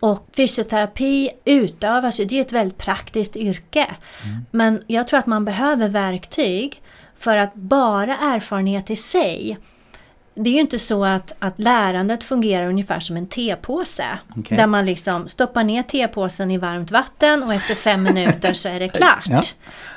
Och 0.03 0.29
fysioterapi 0.37 1.31
utövas 1.45 2.21
ju, 2.21 2.25
det 2.25 2.39
är 2.39 2.41
ett 2.41 2.53
väldigt 2.53 2.79
praktiskt 2.79 3.37
yrke. 3.37 3.87
Men 4.51 4.83
jag 4.87 5.09
tror 5.09 5.19
att 5.19 5.27
man 5.27 5.45
behöver 5.45 5.89
verktyg 5.89 6.83
för 7.17 7.37
att 7.37 7.55
bara 7.55 8.17
erfarenhet 8.17 8.91
i 8.91 8.97
sig 8.97 9.59
det 10.35 10.51
är 10.51 10.55
ju 10.55 10.61
inte 10.61 10.79
så 10.79 11.05
att, 11.05 11.33
att 11.39 11.55
lärandet 11.57 12.25
fungerar 12.25 12.69
ungefär 12.69 13.01
som 13.01 13.17
en 13.17 13.27
tepåse. 13.27 14.19
Okej. 14.37 14.57
Där 14.57 14.67
man 14.67 14.87
liksom 14.87 15.29
stoppar 15.29 15.65
ner 15.65 15.83
tepåsen 15.83 16.51
i 16.51 16.59
varmt 16.59 16.91
vatten 16.91 17.43
och 17.43 17.55
efter 17.55 17.75
fem 17.75 18.03
minuter 18.15 18.55
så 18.55 18.69
är 18.69 18.81
det 18.81 18.89
klart. 18.89 19.27
Ja. 19.27 19.43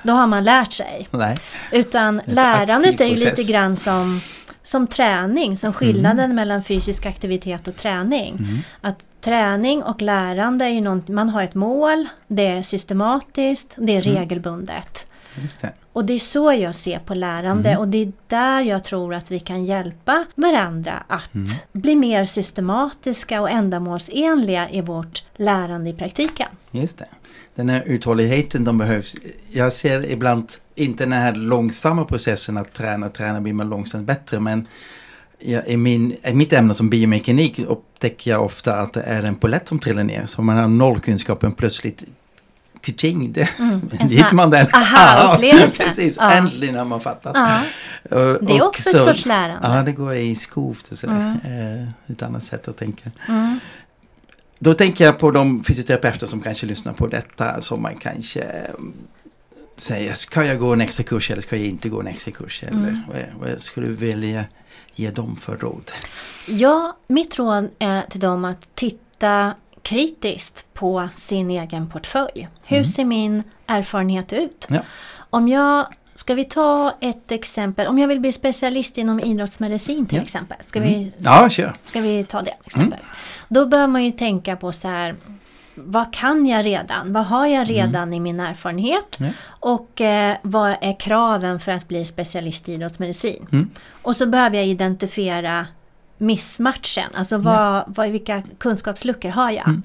Då 0.03 0.13
har 0.13 0.27
man 0.27 0.43
lärt 0.43 0.73
sig. 0.73 1.07
Nej. 1.11 1.37
Utan 1.71 2.21
lärandet 2.25 3.01
är 3.01 3.05
ju 3.05 3.11
process. 3.11 3.37
lite 3.37 3.51
grann 3.51 3.75
som, 3.75 4.21
som 4.65 4.87
träning, 4.87 5.57
som 5.57 5.73
skillnaden 5.73 6.35
mellan 6.35 6.63
fysisk 6.63 7.05
aktivitet 7.05 7.67
och 7.67 7.75
träning. 7.75 8.63
Att 8.81 9.03
träning 9.21 9.83
och 9.83 10.01
lärande 10.01 10.65
är 10.65 10.69
ju 10.69 10.81
något, 10.81 11.07
man 11.07 11.29
har 11.29 11.43
ett 11.43 11.55
mål, 11.55 12.07
det 12.27 12.47
är 12.47 12.61
systematiskt, 12.61 13.73
det 13.77 13.95
är 13.97 14.01
regelbundet. 14.01 15.07
Just 15.41 15.61
det. 15.61 15.73
Och 15.93 16.05
det 16.05 16.13
är 16.13 16.19
så 16.19 16.53
jag 16.53 16.75
ser 16.75 16.99
på 16.99 17.13
lärande 17.13 17.77
och 17.77 17.87
det 17.87 17.97
är 17.97 18.11
där 18.27 18.61
jag 18.61 18.83
tror 18.83 19.13
att 19.13 19.31
vi 19.31 19.39
kan 19.39 19.65
hjälpa 19.65 20.25
varandra 20.35 21.03
att 21.07 21.31
bli 21.71 21.95
mer 21.95 22.25
systematiska 22.25 23.41
och 23.41 23.49
ändamålsenliga 23.49 24.69
i 24.69 24.81
vårt 24.81 25.23
lärande 25.35 25.89
i 25.89 25.93
praktiken. 25.93 26.47
Just 26.71 26.97
det. 26.97 27.07
Den 27.55 27.69
här 27.69 27.83
uthålligheten 27.85 28.63
de 28.63 28.77
behövs. 28.77 29.15
Jag 29.51 29.73
ser 29.73 30.11
ibland 30.11 30.51
inte 30.75 31.03
den 31.03 31.13
här 31.13 31.31
långsamma 31.35 32.05
processen 32.05 32.57
att 32.57 32.73
träna 32.73 33.05
och 33.05 33.13
träna 33.13 33.41
blir 33.41 33.53
man 33.53 33.69
långsamt 33.69 34.07
bättre. 34.07 34.39
Men 34.39 34.67
i, 35.65 35.77
min, 35.77 36.15
i 36.23 36.33
mitt 36.33 36.53
ämne 36.53 36.73
som 36.73 36.89
biomekanik 36.89 37.59
upptäcker 37.59 38.31
jag 38.31 38.43
ofta 38.45 38.73
att 38.75 38.93
det 38.93 39.01
är 39.01 39.23
en 39.23 39.35
polett 39.35 39.67
som 39.67 39.79
trillar 39.79 40.03
ner. 40.03 40.25
Så 40.25 40.41
man 40.41 40.57
har 40.57 40.67
noll 40.67 40.99
kunskap 40.99 41.41
men 41.41 41.51
plötsligt 41.51 42.03
Kaching, 42.81 43.31
det, 43.33 43.49
sån 43.57 43.89
här 44.17 44.33
man 44.33 44.49
den. 44.49 44.67
aha-upplevelse. 44.73 45.83
Precis, 45.87 46.17
Ja. 46.19 46.31
äntligen 46.31 46.75
har 46.75 46.85
man 46.85 46.99
fattat. 47.01 47.31
Ja, 47.35 47.59
Och- 48.17 48.45
det 48.45 48.57
är 48.57 48.63
också 48.67 48.89
ett 48.97 49.03
sorts 49.03 49.25
lärande. 49.25 49.67
Ja, 49.67 49.83
det 49.83 49.91
går 49.91 50.15
i 50.15 50.35
skovt 50.35 50.91
och 50.91 50.97
sådär. 50.97 51.35
Eh, 51.43 52.11
ett 52.13 52.21
annat 52.23 52.43
sätt 52.43 52.67
att 52.67 52.77
tänka. 52.77 53.11
Mm. 53.27 53.59
Då 54.59 54.73
tänker 54.73 55.05
jag 55.05 55.19
på 55.19 55.31
de 55.31 55.63
fysioterapeuter 55.63 56.27
som 56.27 56.41
kanske 56.41 56.65
lyssnar 56.65 56.93
på 56.93 57.07
detta 57.07 57.61
som 57.61 57.81
man 57.81 57.95
kanske 57.97 58.45
säger 59.77 60.13
ska 60.13 60.45
jag 60.45 60.59
gå 60.59 60.73
en 60.73 60.81
extra 60.81 61.03
kurs 61.03 61.31
eller 61.31 61.41
ska 61.41 61.55
jag 61.57 61.65
inte 61.65 61.89
gå 61.89 61.99
en 61.99 62.07
extra 62.07 62.31
kurs? 62.31 62.63
Eller 62.63 62.77
Mm. 62.77 62.99
vad, 63.07 63.49
vad 63.49 63.61
skulle 63.61 63.87
du 63.87 63.93
vilja 63.93 64.45
ge 64.95 65.11
dem 65.11 65.35
för 65.35 65.57
råd? 65.57 65.91
Ja, 66.47 66.97
mitt 67.07 67.37
råd 67.39 67.69
är 67.79 68.01
till 68.01 68.19
dem 68.19 68.45
att 68.45 68.75
titta 68.75 69.53
kritiskt 69.81 70.65
på 70.73 71.07
sin 71.13 71.51
egen 71.51 71.89
portfölj. 71.89 72.47
Hur 72.63 72.83
ser 72.83 73.05
min 73.05 73.43
erfarenhet 73.67 74.33
ut? 74.33 74.65
Ja. 74.69 74.79
Om 75.29 75.47
jag, 75.47 75.87
ska 76.15 76.33
vi 76.35 76.43
ta 76.45 76.95
ett 77.01 77.31
exempel, 77.31 77.87
om 77.87 77.99
jag 77.99 78.07
vill 78.07 78.19
bli 78.19 78.31
specialist 78.31 78.97
inom 78.97 79.19
idrottsmedicin 79.19 80.05
till 80.05 80.17
Ja. 80.17 80.21
exempel. 80.23 80.57
Ska, 80.61 80.79
vi, 80.79 81.11
Ja, 81.17 81.49
kör. 81.49 81.75
ska 81.85 82.01
vi 82.01 82.23
ta 82.23 82.41
det 82.41 82.53
exempel? 82.65 82.99
Då 83.47 83.65
bör 83.65 83.87
man 83.87 84.03
ju 84.05 84.11
tänka 84.11 84.55
på 84.55 84.71
så 84.71 84.87
här, 84.87 85.15
vad 85.75 86.13
kan 86.13 86.45
jag 86.45 86.65
redan? 86.65 87.13
Vad 87.13 87.25
har 87.25 87.47
jag 87.47 87.69
redan 87.69 88.13
i 88.13 88.19
min 88.19 88.39
erfarenhet? 88.39 89.17
Ja. 89.19 89.27
Och 89.47 90.01
eh, 90.01 90.35
vad 90.41 90.75
är 90.81 90.99
kraven 90.99 91.59
för 91.59 91.71
att 91.71 91.87
bli 91.87 92.05
specialist 92.05 92.69
i 92.69 92.73
idrottsmedicin? 92.73 93.47
Mm. 93.51 93.69
Och 94.01 94.15
så 94.15 94.25
behöver 94.25 94.57
jag 94.57 94.65
identifiera 94.65 95.65
missmatchen, 96.17 97.09
alltså 97.13 97.37
vad, 97.37 97.83
vad, 97.87 98.09
vilka 98.09 98.43
kunskapsluckor 98.57 99.29
har 99.29 99.51
jag? 99.51 99.67
Mm. 99.67 99.83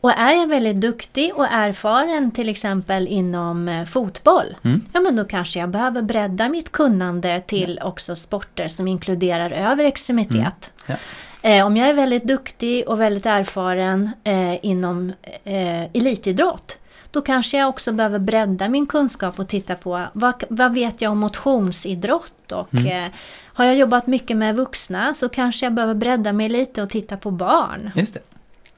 Och 0.00 0.10
är 0.10 0.32
jag 0.32 0.46
väldigt 0.46 0.80
duktig 0.80 1.32
och 1.34 1.46
erfaren 1.50 2.30
till 2.30 2.48
exempel 2.48 3.06
inom 3.06 3.68
eh, 3.68 3.84
fotboll, 3.84 4.56
Mm. 4.62 4.82
ja 4.92 5.00
men 5.00 5.16
då 5.16 5.24
kanske 5.24 5.58
jag 5.60 5.68
behöver 5.68 6.02
bredda 6.02 6.48
mitt 6.48 6.72
kunnande 6.72 7.40
till 7.40 7.80
också 7.82 8.16
sporter 8.16 8.68
som 8.68 8.88
inkluderar 8.88 9.50
över 9.50 9.84
extremitet. 9.84 10.70
Ja. 10.86 10.94
Eh, 11.42 11.66
om 11.66 11.76
jag 11.76 11.88
är 11.88 11.94
väldigt 11.94 12.24
duktig 12.24 12.88
och 12.88 13.00
väldigt 13.00 13.26
erfaren 13.26 14.10
eh, 14.24 14.64
inom 14.66 15.12
eh, 15.44 15.82
elitidrott, 15.84 16.78
då 17.10 17.20
kanske 17.20 17.58
jag 17.58 17.68
också 17.68 17.92
behöver 17.92 18.18
bredda 18.18 18.68
min 18.68 18.86
kunskap 18.86 19.38
och 19.38 19.48
titta 19.48 19.74
på 19.74 20.02
vad, 20.12 20.44
vad 20.48 20.74
vet 20.74 21.00
jag 21.02 21.12
om 21.12 21.18
motionsidrott 21.18 22.52
och 22.52 22.74
Mm. 22.74 23.04
eh, 23.04 23.10
har 23.44 23.64
jag 23.64 23.76
jobbat 23.76 24.06
mycket 24.06 24.36
med 24.36 24.56
vuxna 24.56 25.14
så 25.14 25.28
kanske 25.28 25.66
jag 25.66 25.72
behöver 25.74 25.94
bredda 25.94 26.32
mig 26.32 26.48
lite 26.48 26.82
och 26.82 26.90
titta 26.90 27.16
på 27.16 27.30
barn. 27.30 27.90
Just 27.94 28.14
det. 28.14 28.20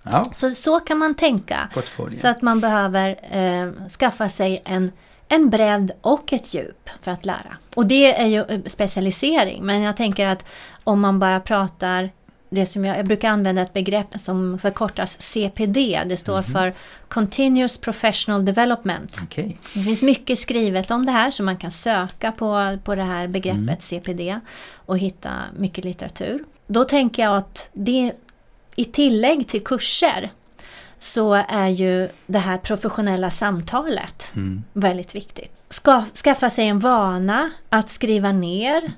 Ja, 0.03 0.25
Så, 0.33 0.51
så 0.55 0.81
kan 0.81 0.99
man 0.99 1.15
tänka. 1.15 1.69
Så 2.21 2.29
att 2.29 2.43
man 2.43 2.61
behöver 2.61 3.09
eh, 3.31 3.89
skaffa 3.89 4.29
sig 4.29 4.63
en, 4.65 4.93
en 5.29 5.51
bredd 5.51 5.91
och 6.01 6.33
ett 6.33 6.55
djup 6.55 6.91
för 7.01 7.11
att 7.11 7.25
lära. 7.25 7.57
Och 7.75 7.87
det 7.87 8.21
är 8.21 8.27
ju 8.27 8.41
eh, 8.41 8.61
specialisering. 8.67 9.67
Men 9.67 9.83
jag 9.83 9.97
tänker 9.97 10.27
att 10.27 10.45
om 10.85 11.01
man 11.01 11.19
bara 11.19 11.41
pratar 11.41 12.11
det 12.51 12.67
som 12.67 12.85
jag, 12.85 12.99
jag 12.99 13.07
brukar 13.07 13.31
använda 13.31 13.63
ett 13.63 13.73
begrepp 13.73 14.07
som 14.17 14.59
förkortas 14.59 15.21
CPD. 15.21 16.01
Det 16.07 16.17
står 16.17 16.43
för 16.43 16.75
Continuous 17.09 17.79
Professional 17.79 18.45
Development. 18.45 19.19
Okej. 19.23 19.59
Det 19.75 19.81
finns 19.81 20.03
mycket 20.03 20.39
skrivet 20.39 20.91
om 20.91 21.07
det 21.07 21.13
här 21.13 21.31
så 21.31 21.43
man 21.43 21.57
kan 21.57 21.71
söka 21.71 22.33
på, 22.33 22.79
på 22.85 22.95
det 22.95 23.03
här 23.03 23.27
begreppet 23.27 23.83
CPD 23.83 24.41
och 24.75 24.99
hitta 24.99 25.31
mycket 25.59 25.85
litteratur. 25.85 26.45
Då 26.67 26.85
tänker 26.85 27.23
jag 27.23 27.37
att 27.37 27.71
det 27.73 28.13
i 28.77 28.85
tillägg 28.85 29.49
till 29.49 29.65
kurser 29.65 30.31
så 30.99 31.35
är 31.49 31.69
ju 31.69 32.09
det 32.27 32.39
här 32.39 32.59
professionella 32.59 33.31
samtalet 33.31 34.33
Mm. 34.37 34.65
väldigt 34.73 35.15
viktigt. 35.15 35.53
Ska, 35.69 36.05
skaffa 36.25 36.51
sig 36.51 36.69
en 36.69 36.79
vana 36.79 37.51
att 37.69 37.89
skriva 37.89 38.33
ner 38.33 38.93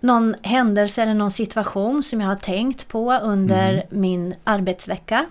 någon 0.00 0.34
händelse 0.42 1.02
eller 1.02 1.14
någon 1.14 1.30
situation 1.30 2.02
som 2.02 2.20
jag 2.20 2.28
har 2.28 2.36
tänkt 2.36 2.88
på 2.88 3.12
under 3.12 3.82
min 3.90 4.34
arbetsvecka. 4.44 5.26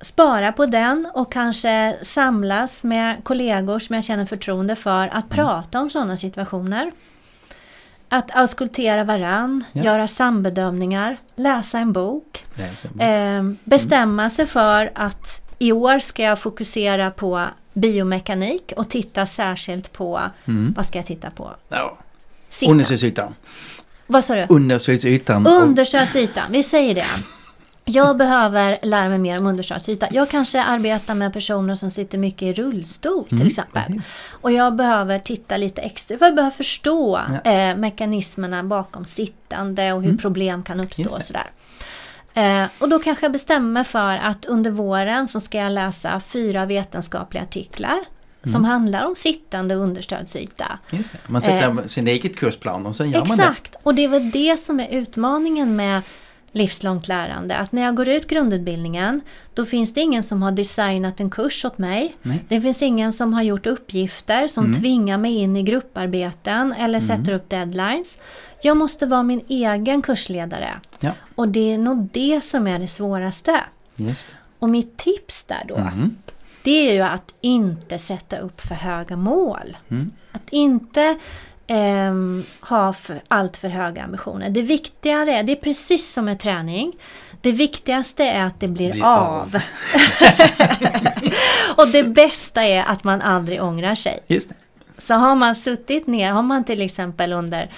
spara 0.00 0.52
på 0.52 0.66
den 0.66 1.08
och 1.14 1.32
kanske 1.32 1.96
samlas 2.02 2.84
med 2.84 3.24
kollegor 3.24 3.78
som 3.78 3.94
jag 3.94 4.04
känner 4.04 4.26
förtroende 4.26 4.76
för 4.76 5.08
att 5.08 5.28
prata 5.28 5.80
om 5.80 5.90
sådana 5.90 6.16
situationer. 6.16 6.92
Att 8.08 8.36
auskultera 8.36 9.04
varann, 9.04 9.64
Ja. 9.72 9.82
göra 9.84 10.08
sambedömningar, 10.08 11.16
läsa 11.36 11.78
en 11.78 11.92
bok. 11.92 12.44
Läsa. 12.54 12.88
Eh, 13.04 13.42
bestämma 13.64 14.30
sig 14.30 14.46
för 14.46 14.92
att 14.94 15.42
i 15.58 15.72
år 15.72 15.98
ska 15.98 16.22
jag 16.22 16.38
fokusera 16.38 17.10
på 17.10 17.44
biomekanik 17.72 18.72
och 18.76 18.88
titta 18.90 19.26
särskilt 19.26 19.92
på, 19.92 20.20
Mm. 20.44 20.72
vad 20.76 20.86
ska 20.86 20.98
jag 20.98 21.06
titta 21.06 21.30
på? 21.30 21.50
Ja. 21.68 21.98
Sitta. 22.56 22.72
Undersöksytan. 22.72 23.34
Vad 24.06 24.24
sa 24.24 24.34
du? 24.34 24.46
Undersöksytan. 24.48 25.46
och- 25.46 25.52
Understödsyta, 25.62 26.42
vi 26.50 26.62
säger 26.62 26.94
det. 26.94 27.06
Jag 27.84 28.16
behöver 28.16 28.78
lära 28.82 29.08
mig 29.08 29.18
mer 29.18 29.38
om 29.38 29.46
understödsyta. 29.46 30.08
Jag 30.10 30.30
kanske 30.30 30.62
arbetar 30.62 31.14
med 31.14 31.32
personer 31.32 31.74
som 31.74 31.90
sitter 31.90 32.18
mycket 32.18 32.42
i 32.42 32.52
rullstol 32.52 33.24
till 33.28 33.34
Mm, 33.36 33.46
exempel. 33.46 33.82
precis. 33.86 34.16
Och 34.30 34.52
jag 34.52 34.76
behöver 34.76 35.18
titta 35.18 35.56
lite 35.56 35.80
extra, 35.82 36.18
för 36.18 36.26
jag 36.26 36.34
behöver 36.34 36.56
förstå 36.56 37.20
Ja. 37.44 37.50
eh, 37.52 37.76
mekanismerna 37.76 38.64
bakom 38.64 39.04
sittande 39.04 39.92
och 39.92 40.00
hur 40.02 40.08
Mm. 40.08 40.18
problem 40.18 40.62
kan 40.62 40.80
uppstå 40.80 41.02
och 41.16 41.22
sådär. 41.22 41.50
Eh, 42.34 42.64
och 42.78 42.88
då 42.88 42.98
kanske 42.98 43.24
jag 43.24 43.32
bestämmer 43.32 43.72
mig 43.72 43.84
för 43.84 44.16
att 44.16 44.44
under 44.44 44.70
våren 44.70 45.28
så 45.28 45.40
ska 45.40 45.58
jag 45.58 45.72
läsa 45.72 46.20
fyra 46.20 46.66
vetenskapliga 46.66 47.42
artiklar 47.42 47.98
som 48.46 48.54
Mm. 48.54 48.64
handlar 48.70 49.06
om 49.06 49.16
sittande 49.16 49.74
understödsyta. 49.74 50.78
Just 50.90 51.12
det. 51.12 51.18
Man 51.26 51.42
sätter 51.42 51.86
sin 51.86 52.08
eget 52.08 52.36
kursplan 52.36 52.86
och 52.86 52.94
sen 52.96 53.10
gör 53.10 53.18
man 53.18 53.36
det. 53.36 53.42
Exakt, 53.42 53.74
och 53.82 53.94
det 53.94 54.04
är 54.04 54.08
väl 54.08 54.30
det 54.30 54.56
som 54.60 54.80
är 54.80 54.88
utmaningen 54.88 55.76
med 55.76 56.02
livslångt 56.52 57.08
lärande. 57.08 57.56
Att 57.56 57.72
när 57.72 57.82
jag 57.82 57.96
går 57.96 58.08
ut 58.08 58.26
grundutbildningen 58.26 59.20
då 59.54 59.64
finns 59.64 59.94
det 59.94 60.00
ingen 60.00 60.22
som 60.22 60.42
har 60.42 60.52
designat 60.52 61.20
en 61.20 61.30
kurs 61.30 61.64
åt 61.64 61.78
mig. 61.78 62.16
Nej. 62.22 62.44
Det 62.48 62.60
finns 62.60 62.82
ingen 62.82 63.12
som 63.12 63.34
har 63.34 63.42
gjort 63.42 63.66
uppgifter 63.66 64.48
som 64.48 64.64
Mm. 64.64 64.80
tvingar 64.80 65.18
mig 65.18 65.34
in 65.36 65.56
i 65.56 65.62
grupparbeten 65.62 66.72
eller 66.72 67.00
sätter 67.00 67.32
upp 67.32 67.48
deadlines. 67.50 68.18
Jag 68.62 68.76
måste 68.76 69.06
vara 69.06 69.22
min 69.22 69.44
egen 69.48 70.02
kursledare. 70.02 70.80
Ja, 71.00 71.10
Och 71.34 71.48
det 71.48 71.72
är 71.72 71.78
nog 71.78 72.08
det 72.12 72.44
som 72.44 72.66
är 72.66 72.78
det 72.78 72.88
svåraste. 72.88 73.60
just 73.96 74.28
Och 74.58 74.68
mitt 74.70 74.96
tips 74.96 75.44
där 75.44 75.62
då, 75.68 75.74
det. 75.74 76.10
Det 76.66 76.88
är 76.90 76.92
ju 76.92 77.00
att 77.00 77.34
inte 77.40 77.98
sätta 77.98 78.38
upp 78.38 78.60
för 78.60 78.74
höga 78.74 79.16
mål. 79.16 79.76
Mm. 79.90 80.12
Att 80.32 80.42
inte 80.50 81.16
ehm, 81.66 82.44
ha 82.60 82.92
för, 82.92 83.20
allt 83.28 83.56
för 83.56 83.68
höga 83.68 84.02
ambitioner. 84.02 84.50
Det 84.50 84.62
viktigare 84.62 85.32
är, 85.32 85.42
det 85.42 85.52
är 85.52 85.56
precis 85.56 86.12
som 86.12 86.24
med 86.24 86.40
träning, 86.40 86.92
det 87.40 87.52
viktigaste 87.52 88.24
är 88.24 88.44
att 88.44 88.60
det 88.60 88.68
blir, 88.68 88.92
Blir 88.92 89.04
av. 89.04 89.16
av. 89.16 89.56
och 91.76 91.88
det 91.88 92.02
bästa 92.02 92.62
är 92.64 92.84
att 92.86 93.04
man 93.04 93.22
aldrig 93.22 93.62
ångrar 93.62 93.94
sig. 93.94 94.20
Just 94.26 94.48
det. 94.48 94.54
Så 94.98 95.14
har 95.14 95.34
man 95.34 95.54
suttit 95.54 96.06
ner, 96.06 96.32
har 96.32 96.42
man 96.42 96.64
till 96.64 96.80
exempel 96.80 97.32
under 97.32 97.70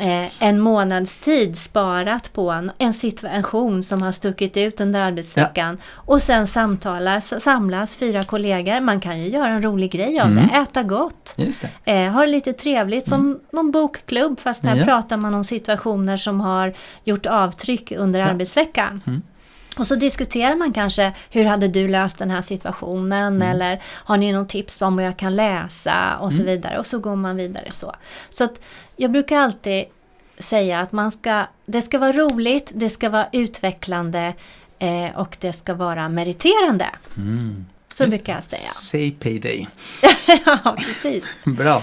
eh, 0.00 0.42
en 0.48 0.60
månads 0.60 1.16
tid 1.16 1.56
sparat 1.56 2.32
på 2.32 2.50
en, 2.50 2.70
en 2.78 2.92
situation 2.92 3.82
som 3.82 4.02
har 4.02 4.12
stuckit 4.12 4.56
ut 4.56 4.80
under 4.80 5.00
arbetsveckan 5.00 5.78
och 5.92 6.22
sen 6.22 6.46
samtalas, 6.46 7.42
samlas 7.42 7.96
fyra 7.96 8.22
kollegor. 8.22 8.80
Man 8.80 9.00
kan 9.00 9.20
ju 9.20 9.28
göra 9.28 9.48
en 9.48 9.62
rolig 9.62 9.90
grej 9.92 10.20
av 10.20 10.26
Mm. 10.26 10.46
det, 10.46 10.54
äta 10.56 10.82
gott. 10.82 11.34
Det. 11.36 11.92
Eh, 11.92 12.12
ha 12.12 12.20
det 12.20 12.26
lite 12.26 12.52
trevligt 12.52 13.08
som 13.08 13.40
någon 13.52 13.70
bokklubb 13.70 14.40
fast 14.40 14.64
här 14.64 14.76
Ja. 14.76 14.84
pratar 14.84 15.16
man 15.16 15.34
om 15.34 15.44
situationer 15.44 16.16
som 16.16 16.40
har 16.40 16.74
gjort 17.04 17.26
avtryck 17.26 17.92
under 17.92 18.20
Ja. 18.20 18.26
arbetsveckan. 18.26 19.02
Mm. 19.06 19.22
Och 19.76 19.86
så 19.86 19.94
diskuterar 19.94 20.56
man 20.56 20.72
kanske 20.72 21.12
hur 21.30 21.44
hade 21.44 21.68
du 21.68 21.88
löst 21.88 22.18
den 22.18 22.30
här 22.30 22.42
situationen 22.42 23.34
Mm. 23.36 23.48
eller 23.50 23.82
har 23.84 24.16
ni 24.16 24.32
någon 24.32 24.46
tips 24.46 24.82
om 24.82 24.96
vad 24.96 25.04
jag 25.04 25.16
kan 25.16 25.36
läsa 25.36 26.16
och 26.20 26.32
så 26.32 26.42
Mm. 26.42 26.54
vidare 26.54 26.78
och 26.78 26.86
så 26.86 26.98
går 26.98 27.16
man 27.16 27.36
vidare 27.36 27.66
så. 27.70 27.94
Så 28.30 28.44
att 28.44 28.60
jag 28.96 29.10
brukar 29.12 29.38
alltid 29.38 29.84
säga 30.38 30.80
att 30.80 30.92
man 30.92 31.12
ska, 31.12 31.46
det 31.66 31.82
ska 31.82 31.98
vara 31.98 32.12
roligt, 32.12 32.72
det 32.74 32.90
ska 32.90 33.08
vara 33.10 33.26
utvecklande 33.32 34.34
eh, 34.78 35.16
och 35.18 35.36
det 35.40 35.52
ska 35.52 35.74
vara 35.74 36.08
meriterande. 36.08 36.86
Mm. 37.16 37.66
Så 37.94 38.06
brukar 38.06 38.32
jag 38.34 38.44
säga. 38.44 38.70
Say 38.72 39.10
payday. 39.10 39.66
ja, 40.46 40.76
precis. 40.78 41.24
Bra. 41.44 41.82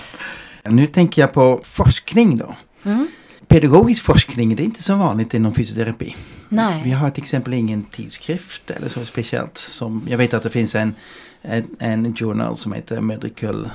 Nu 0.64 0.88
tänker 0.88 1.22
jag 1.22 1.34
på 1.34 1.62
forskning 1.64 2.38
då. 2.38 2.56
Mm. 2.84 3.08
Pedagogisk 3.48 4.04
forskning, 4.04 4.56
det 4.56 4.64
är 4.64 4.66
inte 4.66 4.84
så 4.84 4.96
vanligt 4.96 5.34
inom 5.34 5.54
fysioterapi. 5.56 6.16
Nej. 6.54 6.82
Vi 6.84 6.92
har 6.92 7.10
till 7.10 7.24
exempel 7.24 7.54
ingen 7.54 7.84
tidskrift 7.84 8.72
eller 8.72 8.88
så 8.88 9.06
speciellt. 9.06 9.58
Som, 9.58 10.08
jag 10.10 10.18
vet 10.18 10.34
att 10.34 10.44
det 10.44 10.50
finns 10.50 10.76
en, 10.76 10.96
en, 11.42 11.68
en 11.80 12.16
journal 12.16 12.56
som 12.56 12.74
heter 12.74 13.02
Medical 13.02 13.70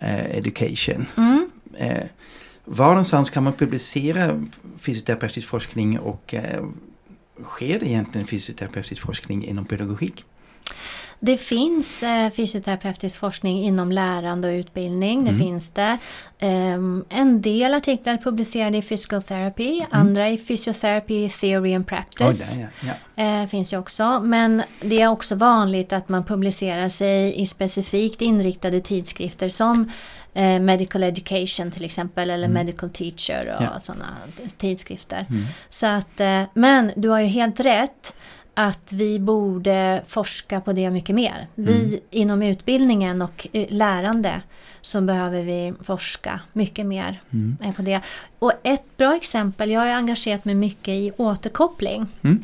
eh, 0.00 0.36
Education. 0.36 1.06
Mm. 1.16 1.50
Eh, 1.76 2.04
var 2.64 2.88
någonstans 2.88 3.30
kan 3.30 3.44
man 3.44 3.52
publicera 3.52 4.46
fysioterapeutisk 4.78 5.48
forskning 5.48 5.98
och 5.98 6.34
eh, 6.34 6.64
sker 7.44 7.78
det 7.80 7.86
egentligen 7.88 8.26
fysioterapeutisk 8.26 9.02
forskning 9.02 9.44
inom 9.44 9.64
pedagogik? 9.64 10.24
Det 11.20 11.36
finns 11.36 12.02
eh, 12.02 12.30
fysioterapeutisk 12.30 13.18
forskning 13.18 13.64
inom 13.64 13.92
lärande 13.92 14.48
och 14.48 14.52
utbildning. 14.52 15.24
Det 15.24 15.30
Mm. 15.30 15.46
finns 15.46 15.70
det. 15.70 15.98
Ehm, 16.38 17.04
en 17.08 17.42
del 17.42 17.74
artiklar 17.74 18.12
är 18.12 18.16
publicerade 18.18 18.78
i 18.78 18.82
Physical 18.82 19.22
Therapy, 19.22 19.82
andra 19.90 20.28
i 20.30 20.36
Physiotherapy 20.36 21.28
Theory 21.28 21.74
and 21.74 21.86
Practice. 21.86 22.54
Där, 22.54 22.68
ja. 22.80 22.92
ja. 23.16 23.42
Eh, 23.42 23.46
finns 23.48 23.72
ju 23.72 23.78
också. 23.78 24.20
Men 24.20 24.62
det 24.80 25.00
är 25.00 25.08
också 25.08 25.34
vanligt 25.34 25.92
att 25.92 26.08
man 26.08 26.24
publicerar 26.24 26.88
sig 26.88 27.40
i 27.40 27.46
specifikt 27.46 28.22
inriktade 28.22 28.80
tidskrifter 28.80 29.48
som 29.48 29.90
eh, 30.34 30.60
Medical 30.60 31.02
Education 31.02 31.70
till 31.70 31.84
exempel 31.84 32.30
eller 32.30 32.48
Medical 32.48 32.90
Teacher 32.90 33.40
och 33.54 33.60
Mm. 33.62 33.70
Ja. 33.74 33.80
sådana 33.80 34.06
tidskrifter. 34.58 35.26
Mm. 35.30 35.44
Så 35.70 35.86
att, 35.86 36.20
eh, 36.20 36.42
men 36.54 36.92
du 36.96 37.08
har 37.08 37.20
ju 37.20 37.26
helt 37.26 37.60
rätt 37.60 38.14
att 38.60 38.92
vi 38.92 39.18
borde 39.18 40.02
forska 40.06 40.60
på 40.60 40.72
det 40.72 40.90
mycket 40.90 41.14
mer. 41.14 41.46
Vi 41.54 41.72
Mm. 41.88 42.00
inom 42.10 42.42
utbildningen 42.42 43.22
och 43.22 43.46
eh, 43.52 43.66
lärande 43.70 44.42
så 44.80 45.00
behöver 45.00 45.42
vi 45.42 45.74
forska 45.82 46.40
mycket 46.52 46.86
mer 46.86 47.20
Mm. 47.32 47.56
eh, 47.64 47.72
på 47.74 47.82
det. 47.82 48.00
Och 48.38 48.52
ett 48.62 48.96
bra 48.96 49.16
exempel, 49.16 49.70
jag 49.70 49.80
har 49.80 49.86
engagerat 49.86 50.44
mig 50.44 50.54
mycket 50.54 50.88
i 50.88 51.12
återkoppling. 51.16 52.06
Mm. 52.22 52.42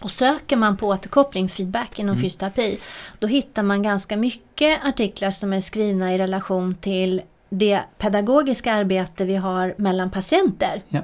Och 0.00 0.10
söker 0.10 0.56
man 0.56 0.76
på 0.76 0.86
återkoppling, 0.86 1.48
feedback 1.48 1.98
inom 1.98 2.12
Mm. 2.14 2.22
fysioterapi, 2.22 2.78
då 3.18 3.26
hittar 3.26 3.62
man 3.62 3.82
ganska 3.82 4.16
mycket 4.16 4.84
artiklar 4.84 5.30
som 5.30 5.52
är 5.52 5.60
skrivna 5.60 6.14
i 6.14 6.18
relation 6.18 6.74
till 6.74 7.22
det 7.48 7.80
pedagogiska 7.98 8.72
arbete 8.72 9.24
vi 9.24 9.36
har 9.36 9.74
mellan 9.78 10.10
patienter. 10.10 10.82
Ja. 10.88 11.00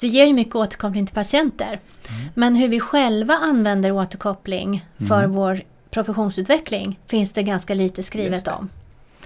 Vi 0.00 0.06
ger 0.08 0.26
ju 0.26 0.32
mycket 0.32 0.54
återkoppling 0.54 1.06
till 1.06 1.14
patienter. 1.14 1.66
Mm. 2.08 2.28
Men 2.34 2.54
hur 2.56 2.68
vi 2.68 2.80
själva 2.80 3.34
använder 3.34 3.92
återkoppling 3.92 4.86
för 5.08 5.18
Mm. 5.18 5.32
vår 5.32 5.60
professionsutveckling 5.90 6.98
finns 7.06 7.32
det 7.32 7.42
ganska 7.42 7.74
lite 7.74 8.02
skrivet 8.02 8.44
det. 8.44 8.50
om. 8.52 8.68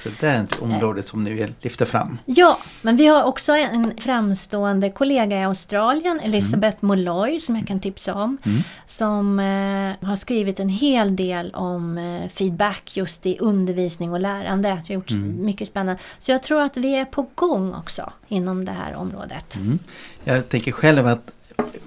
Så 0.00 0.08
det 0.20 0.26
är 0.26 0.40
ett 0.40 0.58
område 0.62 1.02
som 1.02 1.24
nu 1.24 1.34
vill 1.34 1.52
lyfta 1.60 1.86
fram. 1.86 2.18
Ja, 2.24 2.58
men 2.82 2.96
vi 2.96 3.06
har 3.06 3.22
också 3.24 3.52
en 3.52 3.92
framstående 3.98 4.90
kollega 4.90 5.40
i 5.40 5.44
Australien, 5.44 6.20
Elisabeth 6.22 6.76
Molloy, 6.80 7.40
som 7.40 7.56
jag 7.56 7.66
kan 7.66 7.80
tipsa 7.80 8.14
om. 8.14 8.38
Mm. 8.44 8.62
Som 8.86 9.38
eh, 9.40 10.08
har 10.08 10.16
skrivit 10.16 10.60
en 10.60 10.68
hel 10.68 11.16
del 11.16 11.50
om 11.54 11.98
eh, 11.98 12.28
feedback 12.34 12.96
just 12.96 13.26
i 13.26 13.36
undervisning 13.40 14.12
och 14.12 14.20
lärande. 14.20 14.68
Det 14.68 14.74
har 14.92 14.94
gjorts 14.94 15.12
Mm. 15.14 15.44
mycket 15.44 15.68
spännande. 15.68 16.02
Så 16.18 16.32
jag 16.32 16.42
tror 16.42 16.60
att 16.62 16.76
vi 16.76 16.94
är 16.94 17.04
på 17.04 17.26
gång 17.34 17.74
också 17.74 18.12
inom 18.28 18.64
det 18.64 18.72
här 18.72 18.94
området. 18.94 19.56
Mm. 19.56 19.78
Jag 20.24 20.48
tänker 20.48 20.72
själv 20.72 21.06
att 21.06 21.30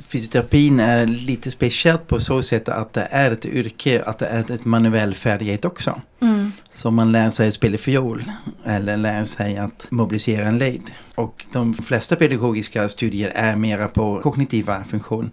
fysioterapin 0.07 0.79
är 0.79 1.05
lite 1.05 1.51
speciellt 1.51 2.07
på 2.07 2.19
så 2.19 2.41
sätt 2.41 2.69
att 2.69 2.93
det 2.93 3.07
är 3.11 3.31
ett 3.31 3.45
yrke, 3.45 4.03
att 4.05 4.19
det 4.19 4.25
är 4.25 4.51
ett 4.51 4.65
manuell 4.65 5.13
färdighet 5.13 5.65
också. 5.65 6.01
Mm. 6.19 6.42
Som 6.73 6.95
man 6.95 7.11
lär 7.11 7.29
sig 7.29 7.47
att 7.47 7.53
spela 7.53 7.77
fiol 7.77 8.23
eller 8.65 8.97
lär 8.97 9.23
sig 9.23 9.57
att 9.57 9.85
mobilisera 9.89 10.45
en 10.45 10.57
lejd. 10.57 10.91
Och 11.15 11.45
de 11.51 11.73
flesta 11.73 12.15
pedagogiska 12.15 12.89
studier 12.89 13.31
är 13.35 13.55
mera 13.55 13.87
på 13.87 14.19
kognitiva 14.21 14.83
funktion. 14.83 15.31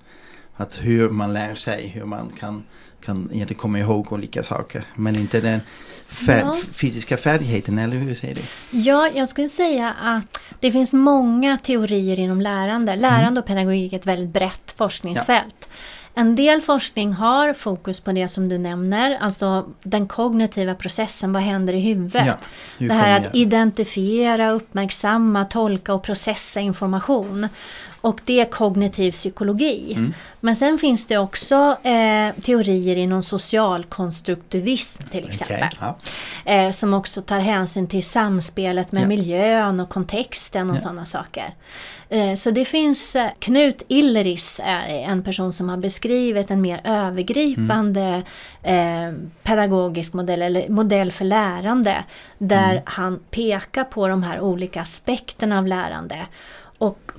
Att 0.56 0.78
hur 0.82 1.08
man 1.10 1.32
lär 1.32 1.54
sig, 1.54 1.86
hur 1.88 2.04
man 2.04 2.32
kan, 2.38 2.62
kan 3.04 3.30
komma 3.56 3.78
ihåg 3.78 4.12
olika 4.12 4.42
saker. 4.42 4.84
Men 4.96 5.16
inte 5.16 5.40
den 5.40 5.60
fär- 6.08 6.40
Ja. 6.40 6.56
fysiska 6.72 7.16
färdigheten, 7.16 7.78
eller 7.78 7.96
hur 7.96 8.14
säger 8.14 8.34
du? 8.34 8.40
Ja, 8.78 9.08
jag 9.14 9.28
skulle 9.28 9.48
säga 9.48 9.94
att 10.02 10.40
det 10.60 10.72
finns 10.72 10.92
många 10.92 11.58
teorier 11.58 12.18
inom 12.18 12.40
lärande. 12.40 12.96
Lärande 12.96 13.40
och 13.40 13.46
pedagogik 13.46 13.92
är 13.92 13.96
ett 13.96 14.06
väldigt 14.06 14.32
brett 14.32 14.74
forskningsfält. 14.76 15.68
En 16.14 16.34
del 16.36 16.60
forskning 16.60 17.12
har 17.12 17.52
fokus 17.52 18.00
på 18.00 18.12
det 18.12 18.28
som 18.28 18.48
du 18.48 18.58
nämner, 18.58 19.16
alltså 19.20 19.66
den 19.82 20.08
kognitiva 20.08 20.74
processen, 20.74 21.32
vad 21.32 21.42
händer 21.42 21.72
i 21.72 21.80
huvudet? 21.80 22.26
Ja, 22.26 22.36
det 22.86 22.92
här 22.92 23.10
att 23.10 23.36
identifiera, 23.36 24.50
uppmärksamma, 24.50 25.44
tolka 25.44 25.94
och 25.94 26.02
processa 26.02 26.60
information. 26.60 27.48
Och 28.00 28.20
det 28.24 28.40
är 28.40 28.44
kognitiv 28.44 29.12
psykologi. 29.12 29.92
Mm. 29.96 30.14
Men 30.40 30.56
sen 30.56 30.78
finns 30.78 31.06
det 31.06 31.18
också 31.18 31.76
eh, 31.82 32.42
teorier 32.42 32.96
inom 32.96 33.22
socialkonstruktivism 33.22 35.02
till 35.10 35.28
exempel. 35.28 35.56
Okej, 35.56 35.78
ja. 35.80 36.52
Eh, 36.52 36.70
som 36.70 36.94
också 36.94 37.22
tar 37.22 37.40
hänsyn 37.40 37.86
till 37.86 38.04
samspelet 38.04 38.92
med 38.92 39.02
Ja. 39.02 39.06
miljön 39.06 39.80
och 39.80 39.88
kontexten 39.88 40.70
och 40.70 40.76
Ja. 40.76 40.80
sådana 40.80 41.06
saker. 41.06 41.54
Eh, 42.08 42.34
så 42.34 42.50
det 42.50 42.64
finns, 42.64 43.16
eh, 43.16 43.26
Knut 43.38 43.82
Illeris 43.88 44.60
är 44.64 44.88
en 44.88 45.22
person 45.22 45.52
som 45.52 45.68
har 45.68 45.76
beskrivit 45.76 46.50
en 46.50 46.60
mer 46.60 46.80
övergripande 46.84 48.22
eh, 48.62 49.12
pedagogisk 49.42 50.12
modell 50.12 50.42
eller 50.42 50.68
modell 50.68 51.12
för 51.12 51.24
lärande. 51.24 52.04
Där 52.38 52.82
han 52.86 53.20
pekar 53.30 53.84
på 53.84 54.08
de 54.08 54.22
här 54.22 54.40
olika 54.40 54.80
aspekterna 54.82 55.58
av 55.58 55.66
lärande. 55.66 56.16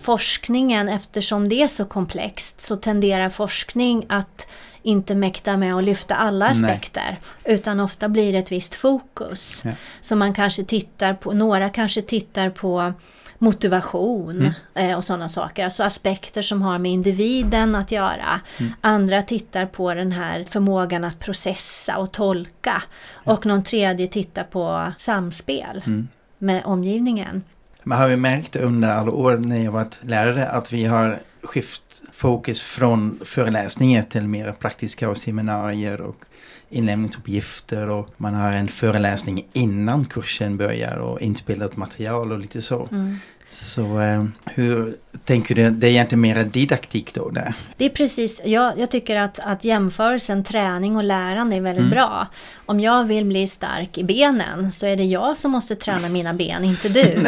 Forskningen, 0.02 0.90
eftersom 0.90 1.50
det 1.50 1.62
är 1.64 1.68
så 1.68 1.86
komplext, 1.86 2.62
så 2.62 2.76
tenderar 2.76 3.30
forskning 3.30 4.06
att 4.10 4.48
inte 4.84 5.16
mäkta 5.16 5.58
med 5.58 5.76
att 5.76 5.84
lyfta 5.84 6.16
alla 6.16 6.46
Nej. 6.46 6.52
aspekter. 6.52 7.20
Utan 7.46 7.80
ofta 7.80 8.10
blir 8.10 8.34
det 8.34 8.40
ett 8.40 8.52
visst 8.52 8.76
fokus. 8.76 9.62
Ja. 9.66 9.72
Så 10.02 10.16
man 10.16 10.34
kanske 10.34 10.64
tittar 10.64 11.14
på, 11.14 11.32
några 11.34 11.70
kanske 11.70 12.02
tittar 12.02 12.50
på 12.50 12.94
motivation 13.38 14.32
Mm. 14.76 14.90
eh, 14.92 14.98
och 14.98 15.06
sådana 15.06 15.30
saker. 15.30 15.66
Alltså 15.66 15.84
aspekter 15.84 16.42
som 16.42 16.62
har 16.62 16.78
med 16.78 16.92
individen 16.92 17.76
att 17.76 17.92
göra. 17.92 18.42
Mm. 18.60 18.74
Andra 18.82 19.22
tittar 19.22 19.66
på 19.66 19.94
den 19.94 20.12
här 20.12 20.46
förmågan 20.50 21.04
att 21.04 21.20
processa 21.20 21.98
och 21.98 22.12
tolka. 22.12 22.84
Och 23.14 23.46
någon 23.46 23.64
tredje 23.64 24.08
tittar 24.08 24.44
på 24.44 24.92
samspel 24.98 25.82
Mm. 25.86 26.08
med 26.38 26.62
omgivningen. 26.66 27.44
Man 27.84 27.98
har 27.98 28.10
ju 28.10 28.16
märkt 28.16 28.56
under 28.56 28.90
alla 28.90 29.12
år 29.12 29.38
när 29.38 29.64
jag 29.64 29.72
varit 29.72 30.00
lärare 30.02 30.48
att 30.48 30.74
vi 30.74 30.86
har 30.86 31.20
skift 31.44 32.04
fokus 32.12 32.62
från 32.62 33.20
föreläsningar 33.26 34.02
till 34.02 34.28
mer 34.28 34.52
praktiska 34.52 35.10
och 35.10 35.18
seminarier 35.18 36.02
och 36.02 36.26
inlämningsuppgifter 36.70 37.90
och 37.90 38.10
man 38.18 38.34
har 38.34 38.52
en 38.52 38.68
föreläsning 38.68 39.48
innan 39.54 40.06
kursen 40.06 40.58
börjar 40.58 40.98
och 40.98 41.22
inspelat 41.22 41.78
material 41.78 42.32
och 42.32 42.40
lite 42.40 42.62
så. 42.62 42.88
Mm. 42.92 43.18
Så 43.54 44.00
eh, 44.00 44.26
hur 44.46 44.96
tänker 45.26 45.56
du? 45.56 45.70
Det 45.70 45.88
är 45.88 45.92
egentligen 45.92 46.22
mer 46.22 46.44
didaktik 46.44 47.14
då 47.14 47.30
där? 47.30 47.54
Det 47.78 47.86
är 47.86 47.90
precis, 47.90 48.42
jag, 48.46 48.80
jag 48.80 48.92
tycker 48.92 49.16
att, 49.20 49.40
att 49.40 49.64
jämförelsen 49.64 50.44
träning 50.44 50.98
och 50.98 51.04
lärande 51.04 51.56
är 51.56 51.62
väldigt 51.62 51.80
Mm. 51.82 51.90
bra. 51.92 52.28
Om 52.66 52.80
jag 52.80 53.06
vill 53.06 53.26
bli 53.26 53.48
stark 53.48 53.98
i 53.98 54.04
benen 54.04 54.72
så 54.72 54.86
är 54.86 54.96
det 54.98 55.04
jag 55.04 55.38
som 55.38 55.52
måste 55.52 55.76
träna 55.76 56.10
mina 56.10 56.34
ben, 56.34 56.64
inte 56.66 56.90
du. 56.90 57.28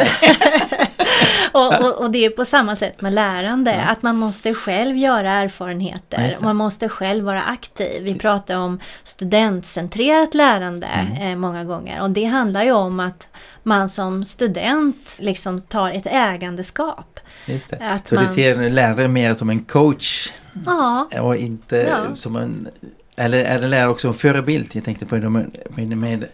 och, 1.52 1.74
och, 1.80 2.00
och 2.04 2.10
det 2.10 2.24
är 2.24 2.30
på 2.30 2.44
samma 2.44 2.76
sätt 2.76 3.00
med 3.00 3.12
lärande, 3.12 3.82
att 3.82 4.02
man 4.02 4.16
måste 4.16 4.54
själv 4.54 4.96
göra 4.96 5.22
Ja, 5.26 5.30
erfarenheter. 5.32 6.32
Man 6.42 6.56
måste 6.56 6.88
själv 6.88 7.24
vara 7.24 7.42
aktiv. 7.42 8.02
Vi 8.02 8.14
pratar 8.18 8.56
om 8.56 8.80
studentcentrerat 9.04 10.34
lärande 10.34 10.86
Mm. 10.86 11.22
eh, 11.32 11.36
många 11.36 11.64
gånger 11.64 12.02
och 12.02 12.10
det 12.10 12.24
handlar 12.24 12.64
ju 12.64 12.72
om 12.72 13.00
att 13.00 13.28
man 13.62 13.88
som 13.88 14.24
student 14.24 15.14
liksom 15.18 15.60
tar 15.60 15.90
ett 15.90 16.06
ägandeskap. 16.06 17.20
Just 17.46 17.70
det. 17.70 17.78
Att 17.90 18.08
Så 18.08 18.14
man- 18.14 18.24
du 18.24 18.30
ser 18.32 18.70
lärare 18.70 19.08
mer 19.08 19.34
som 19.34 19.50
en 19.50 19.64
coach 19.64 20.32
Ja, 20.66 21.08
och 21.20 21.36
inte 21.36 21.76
Ja. 21.90 22.14
som 22.14 22.36
en... 22.36 22.68
Eller 23.16 23.44
är 23.44 23.60
det 23.60 23.66
lärare 23.68 23.88
också 23.90 24.08
en 24.08 24.14
förebild? 24.14 24.70
Jag 24.72 24.84
tänkte 24.84 25.06
på 25.06 25.16
det 25.16 25.28
med, 25.30 25.56
med, 25.76 25.96
med 25.98 26.24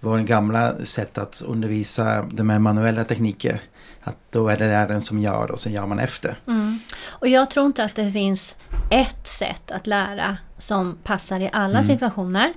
vår 0.00 0.18
gamla 0.18 0.74
sätt 0.84 1.18
att 1.18 1.42
undervisa 1.46 2.22
de 2.32 2.50
här 2.50 2.58
manuella 2.58 3.04
tekniker. 3.04 3.60
Att 4.04 4.16
då 4.30 4.48
är 4.48 4.56
det 4.56 4.68
läraren 4.68 5.00
som 5.00 5.18
gör 5.18 5.50
och 5.50 5.60
sen 5.60 5.72
gör 5.72 5.86
man 5.86 5.98
efter. 5.98 6.38
Mm. 6.46 6.78
Och 7.08 7.28
jag 7.28 7.50
tror 7.50 7.66
inte 7.66 7.84
att 7.84 7.96
det 7.96 8.12
finns 8.12 8.56
ett 8.90 9.26
sätt 9.26 9.70
att 9.70 9.86
lära 9.86 10.36
som 10.66 10.98
passar 11.04 11.40
i 11.40 11.50
alla 11.52 11.78
Mm. 11.78 11.84
situationer. 11.84 12.52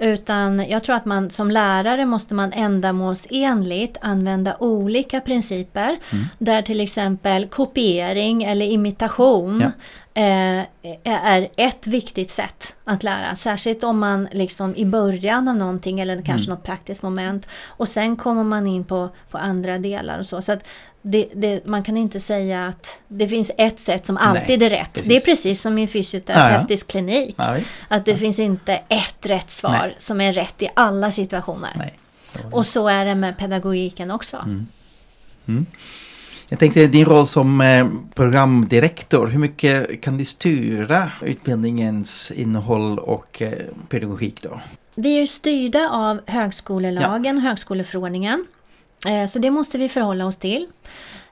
Utan 0.00 0.64
jag 0.68 0.82
tror 0.84 0.96
att 0.96 1.04
man 1.04 1.30
som 1.30 1.50
lärare 1.50 2.06
måste 2.06 2.34
man 2.34 2.52
ändamålsenligt 2.52 3.96
använda 4.00 4.56
olika 4.60 5.20
principer. 5.20 5.88
Mm. 6.12 6.24
Där 6.38 6.62
till 6.62 6.80
exempel 6.80 7.46
kopiering 7.46 8.42
eller 8.44 8.66
imitation 8.66 9.62
eh, 10.14 10.60
är 11.04 11.48
ett 11.56 11.86
viktigt 11.86 12.30
sätt 12.30 12.76
att 12.84 13.02
lära. 13.02 13.36
Särskilt 13.36 13.84
om 13.84 13.98
man 13.98 14.28
liksom 14.32 14.76
i 14.76 14.84
början 14.86 15.48
av 15.48 15.56
någonting 15.56 16.00
eller 16.00 16.16
kanske 16.22 16.46
Mm. 16.46 16.56
något 16.58 16.62
praktiskt 16.64 17.02
moment. 17.02 17.46
Och 17.66 17.88
sen 17.88 18.16
kommer 18.16 18.44
man 18.44 18.66
in 18.66 18.84
på, 18.84 19.08
på 19.30 19.38
andra 19.38 19.78
delar 19.78 20.18
och 20.18 20.26
så. 20.26 20.42
så 20.42 20.56
det, 21.02 21.28
det, 21.34 21.66
man 21.66 21.82
kan 21.82 21.96
inte 21.96 22.20
säga 22.20 22.66
att 22.66 22.98
det 23.08 23.28
finns 23.28 23.50
ett 23.58 23.80
sätt 23.80 24.06
som 24.06 24.16
alltid 24.16 24.62
är 24.62 24.70
rätt. 24.70 24.92
precis. 24.92 25.08
Det 25.08 25.16
är 25.16 25.20
precis 25.20 25.60
som 25.60 25.78
i 25.78 25.82
en 25.82 25.88
fysioterapeutisk 25.88 26.86
klinik. 26.86 27.34
Ja. 27.38 27.56
Att 27.88 28.04
det 28.04 28.16
finns 28.16 28.38
inte 28.38 28.74
ett 28.74 29.26
rätt 29.26 29.50
svar 29.50 29.70
Nej. 29.70 29.94
som 29.98 30.20
är 30.20 30.32
rätt 30.32 30.62
i 30.62 30.68
alla 30.74 31.10
situationer. 31.10 31.72
Nej. 31.76 31.98
Och 32.52 32.66
så 32.66 32.88
är 32.88 33.04
det 33.04 33.14
med 33.14 33.38
pedagogiken 33.38 34.10
också. 34.10 34.36
Mm. 34.36 34.66
Mm. 35.48 35.66
Jag 36.48 36.58
tänkte 36.58 36.86
din 36.86 37.04
roll 37.04 37.26
som 37.26 37.60
eh, 37.60 37.88
programdirektor, 38.14 39.26
hur 39.26 39.38
mycket 39.38 40.00
kan 40.00 40.18
du 40.18 40.24
styra 40.24 41.12
utbildningens 41.22 42.30
innehåll 42.30 42.98
och 42.98 43.42
eh, 43.42 43.52
pedagogik 43.88 44.42
då? 44.42 44.60
Vi 44.94 45.22
är 45.22 45.26
styrda 45.26 45.88
av 45.90 46.20
högskolelagen, 46.26 47.38
högskoleförordningen. 47.38 48.46
Eh, 49.06 49.26
Så 49.26 49.38
det 49.38 49.50
måste 49.50 49.78
vi 49.78 49.88
förhålla 49.88 50.26
oss 50.26 50.36
till. 50.36 50.66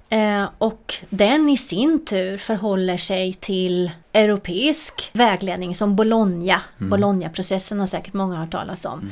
Eh, 0.09 0.44
Och 0.59 0.94
den 1.11 1.48
i 1.48 1.57
sin 1.57 2.05
tur 2.05 2.38
förhåller 2.38 2.96
sig 2.96 3.35
till 3.35 3.90
europeisk 4.12 5.11
vägledning 5.12 5.74
som 5.74 5.96
Bologna. 5.96 6.62
Bologna-processen 6.79 7.81
har 7.81 7.87
säkert 7.87 8.14
många 8.14 8.37
hört 8.37 8.50
talas 8.50 8.85
om. 8.85 9.11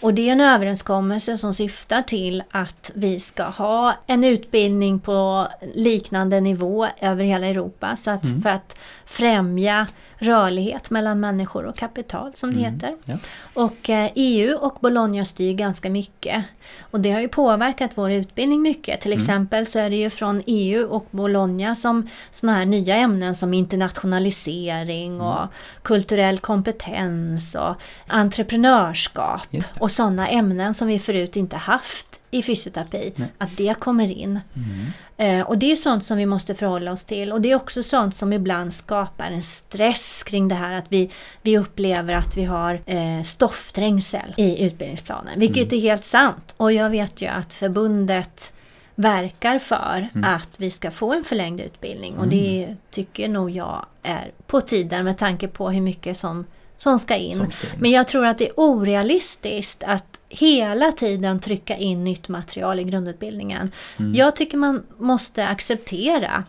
Och 0.00 0.14
det 0.14 0.28
är 0.28 0.32
en 0.32 0.40
överenskommelse 0.40 1.36
som 1.38 1.54
syftar 1.54 2.02
till 2.02 2.42
att 2.50 2.90
vi 2.94 3.20
ska 3.20 3.42
ha 3.44 3.94
en 4.06 4.24
utbildning 4.24 5.00
på 5.00 5.48
liknande 5.74 6.40
nivå 6.40 6.86
över 7.00 7.24
hela 7.24 7.46
Europa. 7.46 7.96
Så 7.96 8.10
att 8.10 8.22
för 8.42 8.48
att 8.50 8.76
främja 9.06 9.86
rörlighet 10.24 10.90
mellan 10.90 11.20
människor 11.20 11.66
och 11.66 11.76
kapital 11.76 12.32
som 12.34 12.54
det 12.54 12.60
heter. 12.60 12.96
Ja. 13.04 13.14
Och 13.54 13.90
eh, 13.90 14.10
EU 14.14 14.56
och 14.56 14.78
Bologna 14.80 15.24
styr 15.24 15.52
ganska 15.52 15.90
mycket. 15.90 16.44
Och 16.80 17.00
det 17.00 17.12
har 17.12 17.20
ju 17.20 17.28
påverkat 17.28 17.90
vår 17.94 18.10
utbildning 18.10 18.62
mycket. 18.62 19.00
Till 19.00 19.12
exempel 19.12 19.66
så 19.66 19.78
är 19.78 19.90
det 19.90 19.96
ju 19.96 20.10
från 20.10 20.42
EU 20.46 20.86
och 20.86 21.06
Bologna 21.10 21.74
som 21.74 22.08
sådana 22.30 22.58
här 22.58 22.66
nya 22.66 22.96
ämnen 22.96 23.34
som 23.34 23.54
internationalisering 23.54 25.20
och 25.20 25.46
kulturell 25.82 26.38
kompetens 26.38 27.54
och 27.54 27.74
entreprenörskap 28.06 29.48
och 29.78 29.90
sådana 29.90 30.28
ämnen 30.28 30.74
som 30.74 30.88
vi 30.88 30.98
förut 30.98 31.36
inte 31.36 31.56
haft 31.56 32.20
i 32.30 32.42
fysioterapi, 32.42 33.12
att 33.38 33.56
det 33.56 33.74
kommer 33.78 34.10
in. 34.10 34.40
Eh, 34.56 35.02
och 35.46 35.58
det 35.58 35.72
är 35.72 35.76
sånt 35.76 36.04
som 36.04 36.16
vi 36.18 36.26
måste 36.26 36.54
förhålla 36.54 36.92
oss 36.92 37.04
till 37.04 37.32
och 37.32 37.40
det 37.40 37.50
är 37.50 37.56
också 37.56 37.82
sånt 37.82 38.16
som 38.16 38.32
ibland 38.32 38.72
skapar 38.72 39.30
en 39.30 39.42
stress 39.42 40.22
kring 40.22 40.48
det 40.48 40.54
här 40.54 40.72
att 40.72 40.84
vi, 40.88 41.10
vi 41.42 41.58
upplever 41.58 42.14
att 42.14 42.36
vi 42.36 42.44
har 42.44 42.80
eh, 42.86 43.22
stoffträngsel 43.22 44.34
i 44.36 44.64
utbildningsplanen, 44.64 45.40
vilket 45.40 45.72
är 45.72 45.80
helt 45.80 46.04
sant. 46.04 46.54
Och 46.56 46.72
jag 46.72 46.90
vet 46.90 47.22
ju 47.22 47.26
att 47.26 47.54
förbundet 47.54 48.52
verkar 48.94 49.58
för 49.58 50.08
att 50.24 50.60
vi 50.60 50.70
ska 50.70 50.90
få 50.90 51.12
en 51.12 51.24
förlängd 51.24 51.60
utbildning 51.60 52.18
och 52.18 52.28
det 52.28 52.76
tycker 52.90 53.28
nog 53.28 53.50
jag 53.50 53.86
är 54.02 54.32
på 54.46 54.60
tiden 54.60 55.04
med 55.04 55.18
tanke 55.18 55.48
på 55.48 55.70
hur 55.70 55.80
mycket 55.80 56.16
som, 56.16 56.46
som 56.76 56.98
ska 56.98 57.16
in. 57.16 57.36
Som 57.36 57.50
ska 57.50 57.66
in. 57.66 57.72
Men 57.78 57.90
jag 57.90 58.08
tror 58.08 58.26
att 58.26 58.38
det 58.38 58.48
är 58.48 58.52
orealistiskt 58.56 59.82
att 59.82 60.18
hela 60.38 60.92
tiden 60.92 61.40
trycka 61.40 61.76
in 61.76 62.04
nytt 62.04 62.28
material 62.28 62.80
i 62.80 62.84
grundutbildningen. 62.84 63.70
Mm. 63.98 64.14
Jag 64.14 64.36
tycker 64.36 64.58
man 64.58 64.82
måste 64.98 65.46
acceptera 65.46 66.44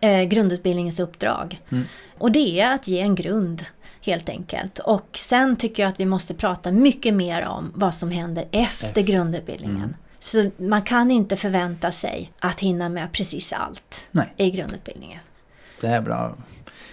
eh, 0.00 0.22
grundutbildningens 0.22 1.00
uppdrag. 1.00 1.60
Mm. 1.70 1.84
Och 2.18 2.32
det 2.32 2.60
är 2.60 2.74
att 2.74 2.88
ge 2.88 3.00
en 3.00 3.14
grund 3.14 3.64
helt 4.00 4.28
enkelt. 4.28 4.78
Och 4.78 5.08
sen 5.12 5.56
tycker 5.56 5.82
jag 5.82 5.90
att 5.90 6.00
vi 6.00 6.06
måste 6.06 6.34
prata 6.34 6.72
mycket 6.72 7.14
mer 7.14 7.48
om 7.48 7.72
vad 7.74 7.94
som 7.94 8.10
händer 8.10 8.48
efter 8.50 9.02
grundutbildningen. 9.02 9.76
Mm. 9.76 9.94
Så 10.18 10.50
man 10.56 10.82
kan 10.82 11.10
inte 11.10 11.36
förvänta 11.36 11.92
sig 11.92 12.32
att 12.38 12.60
hinna 12.60 12.88
med 12.88 13.12
precis 13.12 13.52
allt 13.52 14.08
Nej. 14.10 14.32
i 14.36 14.50
grundutbildningen. 14.50 15.20
Det 15.80 15.86
är 15.86 16.00
bra 16.00 16.36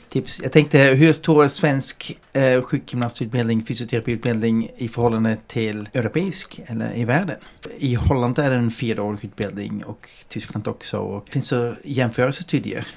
tips. 0.09 0.39
Jag 0.43 0.51
tänkte, 0.51 0.77
hur 0.77 1.13
står 1.13 1.47
svensk 1.47 2.17
eh, 2.33 2.61
sjukgymnastutbildning, 2.61 3.65
fysioterapiutbildning 3.65 4.71
i 4.77 4.87
förhållande 4.87 5.37
till 5.47 5.89
europeisk 5.93 6.59
eller 6.65 6.97
i 6.97 7.05
världen? 7.05 7.37
I 7.77 7.93
Holland 7.93 8.39
är 8.39 8.49
det 8.49 8.55
en 8.55 8.71
fyraårig 8.71 9.25
utbildning 9.25 9.83
och 9.83 10.09
Tyskland 10.27 10.67
också. 10.67 10.97
Och 10.97 11.29
finns 11.29 11.49
det 11.49 11.75
jämförelsestudier? 11.83 12.87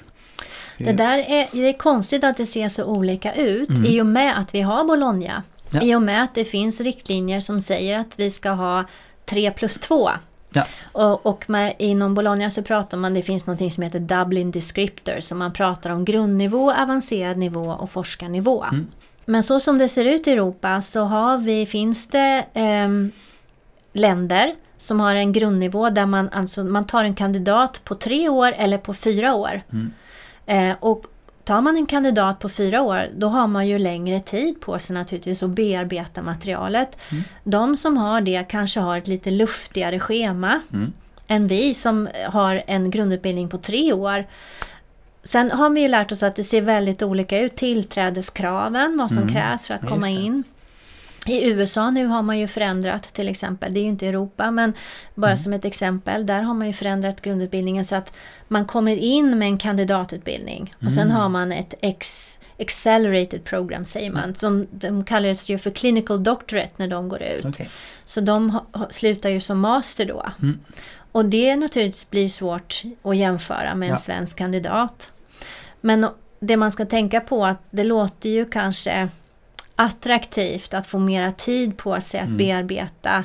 Det 0.77 0.93
där 0.93 1.17
är, 1.17 1.47
det 1.51 1.69
är 1.69 1.73
konstigt 1.73 2.23
att 2.23 2.37
det 2.37 2.45
ser 2.45 2.67
så 2.67 2.85
olika 2.85 3.33
ut 3.33 3.69
Mm. 3.69 3.85
i 3.85 4.01
och 4.01 4.05
med 4.05 4.39
att 4.39 4.55
vi 4.55 4.61
har 4.61 4.85
Bologna. 4.85 5.43
Ja. 5.69 5.81
I 5.81 5.95
och 5.95 6.01
med 6.01 6.23
att 6.23 6.35
det 6.35 6.45
finns 6.45 6.81
riktlinjer 6.81 7.39
som 7.39 7.61
säger 7.61 7.99
att 7.99 8.19
vi 8.19 8.31
ska 8.31 8.49
ha 8.49 8.83
3 9.25 9.51
plus 9.51 9.79
2 9.79 10.09
Ja. 10.53 10.65
Och, 10.91 11.25
och 11.25 11.49
med, 11.49 11.75
inom 11.79 12.13
Bologna 12.13 12.49
så 12.49 12.63
pratar 12.63 12.97
man, 12.97 13.13
det 13.13 13.21
finns 13.21 13.47
något 13.47 13.73
som 13.73 13.83
heter 13.83 13.99
Dublin 13.99 14.51
Descriptor, 14.51 15.19
så 15.19 15.35
man 15.35 15.53
pratar 15.53 15.89
om 15.89 16.05
grundnivå, 16.05 16.71
avancerad 16.71 17.37
nivå 17.37 17.65
och 17.65 17.89
forskarnivå. 17.89 18.63
Mm. 18.63 18.87
Men 19.25 19.43
så 19.43 19.59
som 19.59 19.77
det 19.77 19.89
ser 19.89 20.05
ut 20.05 20.27
i 20.27 20.31
Europa 20.31 20.81
så 20.81 21.01
har 21.01 21.37
vi, 21.37 21.65
finns 21.65 22.07
det 22.07 22.45
ehm, 22.53 23.11
länder 23.93 24.55
som 24.77 24.99
har 24.99 25.15
en 25.15 25.31
grundnivå 25.31 25.89
där 25.89 26.05
man, 26.05 26.29
alltså, 26.29 26.63
man 26.63 26.83
tar 26.83 27.03
en 27.03 27.15
kandidat 27.15 27.81
på 27.83 27.95
tre 27.95 28.29
år 28.29 28.53
eller 28.57 28.77
på 28.77 28.93
fyra 28.93 29.33
år. 29.33 29.61
Mm. 29.71 29.91
Eh, 30.45 30.75
och 30.79 31.05
tar 31.43 31.61
man 31.61 31.75
en 31.75 31.85
kandidat 31.85 32.39
på 32.39 32.49
fyra 32.49 32.81
år 32.81 33.07
då 33.15 33.27
har 33.27 33.47
man 33.47 33.67
ju 33.67 33.79
längre 33.79 34.19
tid 34.19 34.61
på 34.61 34.79
sig 34.79 34.93
naturligtvis 34.93 35.43
att 35.43 35.49
bearbeta 35.49 36.21
materialet. 36.21 36.97
Mm. 37.11 37.23
De 37.43 37.77
som 37.77 37.97
har 37.97 38.21
det 38.21 38.43
kanske 38.49 38.79
har 38.79 38.97
ett 38.97 39.07
lite 39.07 39.31
luftigare 39.31 39.99
schema 39.99 40.59
Mm. 40.73 40.93
än 41.27 41.47
vi 41.47 41.73
som 41.73 42.07
har 42.29 42.63
en 42.67 42.91
grundutbildning 42.91 43.49
på 43.49 43.57
tre 43.57 43.93
år. 43.93 44.25
Sen 45.23 45.51
har 45.51 45.69
vi 45.69 45.81
ju 45.81 45.87
lärt 45.87 46.11
oss 46.11 46.23
att 46.23 46.35
det 46.35 46.43
ser 46.43 46.61
väldigt 46.61 47.01
olika 47.03 47.39
ut, 47.39 47.55
tillträdeskraven, 47.55 48.97
vad 48.97 49.09
som 49.11 49.17
Mm. 49.23 49.29
krävs 49.33 49.67
för 49.67 49.73
att 49.73 49.83
Ja, 49.83 49.89
komma 49.89 50.09
in. 50.09 50.43
I 51.27 51.47
USA 51.49 51.91
nu 51.91 52.05
har 52.05 52.21
man 52.21 52.39
ju 52.39 52.47
förändrat 52.47 53.03
till 53.13 53.27
exempel, 53.29 53.73
det 53.73 53.79
är 53.79 53.81
ju 53.81 53.89
inte 53.89 54.07
Europa 54.07 54.51
men 54.51 54.73
bara 55.15 55.27
Mm. 55.31 55.37
som 55.37 55.53
ett 55.53 55.65
exempel, 55.65 56.25
där 56.25 56.41
har 56.41 56.53
man 56.53 56.67
ju 56.67 56.73
förändrat 56.73 57.21
grundutbildningen 57.21 57.85
så 57.85 57.95
att 57.95 58.13
man 58.47 58.65
kommer 58.65 58.95
in 58.97 59.39
med 59.39 59.47
en 59.47 59.57
kandidatutbildning 59.57 60.73
och 60.85 60.91
sen 60.91 61.03
Mm. 61.03 61.15
har 61.15 61.29
man 61.29 61.51
ett 61.51 61.73
ex, 61.81 62.39
accelerated 62.59 63.43
program 63.43 63.85
säger 63.85 64.11
man. 64.11 64.35
Som, 64.35 64.67
de 64.71 65.03
kallas 65.03 65.49
ju 65.49 65.57
för 65.57 65.69
clinical 65.71 66.23
doctorate 66.23 66.71
när 66.77 66.87
de 66.87 67.09
går 67.09 67.21
ut. 67.21 67.45
Okej. 67.45 67.69
Så 68.05 68.21
de 68.21 68.49
ha, 68.49 68.65
slutar 68.91 69.29
ju 69.29 69.41
som 69.41 69.59
master 69.59 70.05
då. 70.05 70.25
Mm. 70.41 70.59
Och 71.11 71.25
det 71.25 71.55
naturligtvis 71.55 72.09
blir 72.09 72.29
svårt 72.29 72.81
att 73.01 73.17
jämföra 73.17 73.75
med 73.75 73.85
en 73.87 73.91
Ja. 73.93 73.97
svensk 73.97 74.37
kandidat. 74.37 75.11
Men 75.81 76.07
det 76.39 76.57
man 76.57 76.71
ska 76.71 76.85
tänka 76.85 77.19
på 77.21 77.45
att 77.45 77.57
det 77.71 77.83
låter 77.83 78.29
ju 78.29 78.45
kanske 78.45 79.09
attraktivt 79.75 80.73
att 80.73 80.87
få 80.87 80.99
mera 80.99 81.31
tid 81.31 81.77
på 81.77 82.01
sig 82.01 82.19
att 82.19 82.25
Mm. 82.25 82.37
bearbeta 82.37 83.23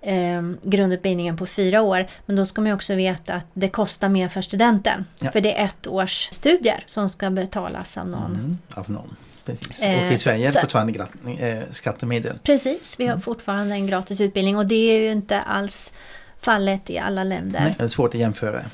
eh, 0.00 0.42
grundutbildningen 0.62 1.36
på 1.36 1.46
fyra 1.46 1.82
år. 1.82 2.06
Men 2.26 2.36
då 2.36 2.46
ska 2.46 2.60
man 2.60 2.72
också 2.72 2.94
veta 2.94 3.34
att 3.34 3.46
det 3.54 3.68
kostar 3.68 4.08
mer 4.08 4.28
för 4.28 4.42
studenten. 4.42 5.04
Ja. 5.18 5.30
För 5.32 5.40
det 5.40 5.58
är 5.58 5.64
ett 5.64 5.86
års 5.86 6.28
studier 6.32 6.84
som 6.86 7.08
ska 7.10 7.30
betalas 7.30 7.98
av 7.98 8.08
någon. 8.08 8.32
Mm. 8.34 8.58
Av 8.74 8.90
någon. 8.90 9.16
Precis. 9.44 9.82
Eh, 9.82 10.06
och 10.06 10.12
i 10.12 10.18
Sverige 10.18 10.48
är 10.48 10.52
det 10.52 10.60
fortfarande 10.60 11.06
eh, 11.38 11.62
skattemedel. 11.70 12.38
Precis, 12.42 12.96
vi 13.00 13.04
har 13.04 13.12
Mm. 13.12 13.22
fortfarande 13.22 13.74
en 13.74 13.86
gratis 13.86 14.20
utbildning 14.20 14.56
och 14.56 14.66
det 14.66 14.74
är 14.96 15.00
ju 15.00 15.10
inte 15.12 15.40
alls 15.40 15.92
fallet 16.38 16.90
i 16.90 16.98
alla 16.98 17.24
länder. 17.24 17.60
Nej, 17.60 17.74
det 17.78 17.84
är 17.84 17.88
svårt 17.88 18.14
att 18.14 18.20
jämföra. 18.20 18.64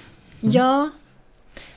Ja, 0.40 0.90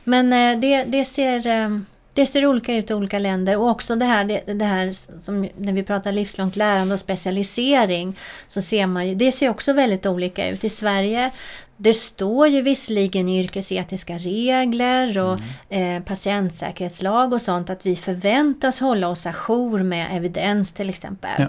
men 0.03 0.33
eh, 0.33 0.59
det, 0.59 0.83
det, 0.83 1.05
ser, 1.05 1.47
eh, 1.47 1.79
det 2.15 2.25
ser 2.25 2.45
olika 2.45 2.75
ut 2.75 2.91
i 2.91 2.93
olika 2.93 3.19
länder 3.19 3.57
och 3.57 3.69
också 3.69 3.95
det 3.95 4.05
här, 4.05 4.23
det, 4.25 4.53
det 4.53 4.65
här 4.65 4.93
som 5.23 5.49
när 5.57 5.73
vi 5.73 5.83
pratar 5.83 6.11
livslångt 6.11 6.55
lärande 6.55 6.93
och 6.93 6.99
specialisering 6.99 8.17
så 8.47 8.61
ser 8.61 8.87
man 8.87 9.07
ju, 9.07 9.15
det 9.15 9.31
ser 9.31 9.49
också 9.49 9.73
väldigt 9.73 10.05
olika 10.05 10.49
ut. 10.49 10.63
I 10.63 10.69
Sverige 10.69 11.31
det 11.77 11.93
står 11.93 12.47
ju 12.47 12.61
visserligen 12.61 13.29
i 13.29 13.39
yrkesetiska 13.39 14.17
regler 14.17 15.17
och 15.17 15.39
Mm. 15.69 15.97
eh, 15.97 16.03
patientsäkerhetslag 16.03 17.33
och 17.33 17.41
sånt 17.41 17.69
att 17.69 17.85
vi 17.85 17.95
förväntas 17.95 18.79
hålla 18.79 19.07
oss 19.09 19.25
ajour 19.25 19.83
med 19.83 20.07
evidens 20.17 20.73
till 20.73 20.89
exempel. 20.89 21.31
Ja. 21.37 21.47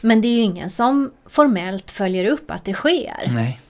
Men 0.00 0.20
det 0.20 0.28
är 0.28 0.32
ju 0.36 0.40
ingen 0.42 0.70
som 0.70 1.12
formellt 1.26 1.90
följer 1.90 2.24
upp 2.24 2.50
att 2.50 2.64
det 2.64 2.74
sker. 2.74 3.30
Nej. 3.34 3.60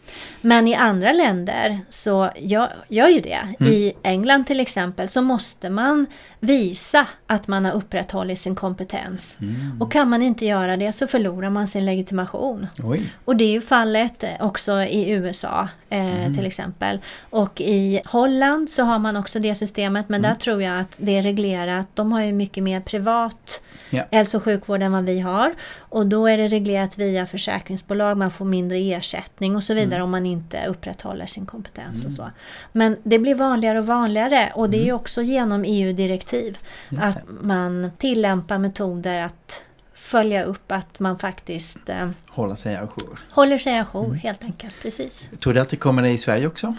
Men 0.40 0.68
i 0.68 0.74
andra 0.74 1.12
länder 1.12 1.78
så 1.88 2.30
gör, 2.36 2.72
gör 2.88 3.08
ju 3.08 3.20
det. 3.20 3.38
Mm. 3.60 3.72
I 3.72 3.92
England 4.02 4.44
till 4.46 4.60
exempel 4.60 5.08
så 5.08 5.22
måste 5.22 5.70
man 5.70 6.06
visa 6.40 7.06
att 7.26 7.48
man 7.48 7.64
har 7.64 7.72
upprätthållit 7.72 8.38
sin 8.38 8.54
kompetens. 8.54 9.36
Mm. 9.40 9.82
Och 9.82 9.92
kan 9.92 10.10
man 10.10 10.22
inte 10.22 10.46
göra 10.46 10.76
det 10.76 10.92
så 10.92 11.06
förlorar 11.06 11.50
man 11.50 11.68
sin 11.68 11.84
legitimation. 11.84 12.66
Oj. 12.82 13.12
Och 13.24 13.36
det 13.36 13.44
är 13.44 13.52
ju 13.52 13.60
fallet 13.60 14.24
också 14.40 14.72
i 14.82 15.10
USA 15.10 15.68
eh, 15.90 16.02
Mm. 16.22 16.34
till 16.34 16.46
exempel. 16.46 16.98
Och 17.30 17.60
i 17.60 18.00
Holland 18.04 18.70
så 18.70 18.82
har 18.82 18.98
man 18.98 19.16
också 19.16 19.38
det 19.40 19.54
systemet 19.54 20.08
men 20.08 20.20
Mm. 20.20 20.30
där 20.30 20.38
tror 20.38 20.62
jag 20.62 20.80
att 20.80 20.96
det 21.00 21.18
är 21.18 21.22
reglerat. 21.22 21.86
De 21.94 22.12
har 22.12 22.22
ju 22.22 22.32
mycket 22.32 22.62
mer 22.62 22.80
privat 22.80 23.62
Ja. 23.90 24.02
hälso 24.10 24.36
och 24.36 24.42
sjukvård 24.42 24.82
än 24.82 24.92
vad 24.92 25.04
vi 25.04 25.20
har. 25.20 25.54
Och 25.78 26.06
då 26.06 26.26
är 26.26 26.38
det 26.38 26.48
reglerat 26.48 26.98
via 26.98 27.26
försäkringsbolag, 27.26 28.16
man 28.16 28.30
får 28.30 28.44
mindre 28.44 28.78
ersättning 28.78 29.56
och 29.56 29.64
så 29.64 29.74
vidare. 29.74 30.01
Om 30.02 30.10
man 30.10 30.26
inte 30.26 30.66
upprätthåller 30.66 31.26
sin 31.26 31.46
kompetens 31.46 32.04
och 32.04 32.12
så. 32.12 32.30
Men 32.72 32.96
det 33.02 33.18
blir 33.18 33.34
vanligare 33.34 33.78
och 33.78 33.86
vanligare 33.86 34.52
och 34.54 34.70
det 34.70 34.76
är 34.80 34.84
ju 34.84 34.92
också 34.92 35.22
genom 35.22 35.64
EU-direktiv 35.66 36.58
Mm. 36.90 37.04
Att 37.08 37.18
man 37.42 37.90
tillämpar 37.98 38.58
metoder 38.58 39.22
att 39.22 39.62
följa 39.94 40.44
upp 40.44 40.72
att 40.72 40.98
man 41.00 41.18
faktiskt 41.18 41.88
eh, 41.88 42.10
Hålla 42.28 42.56
sig 42.56 42.76
ajour. 42.76 43.18
håller 43.30 43.58
sig 43.58 43.78
ajour 43.78 44.04
Mm. 44.06 44.18
helt 44.18 44.44
enkelt. 44.44 44.74
Precis. 44.82 45.30
Tror 45.40 45.54
du 45.54 45.60
att 45.60 45.68
det 45.68 45.76
kommer 45.76 46.02
det 46.02 46.10
i 46.10 46.18
Sverige 46.18 46.46
också? 46.46 46.74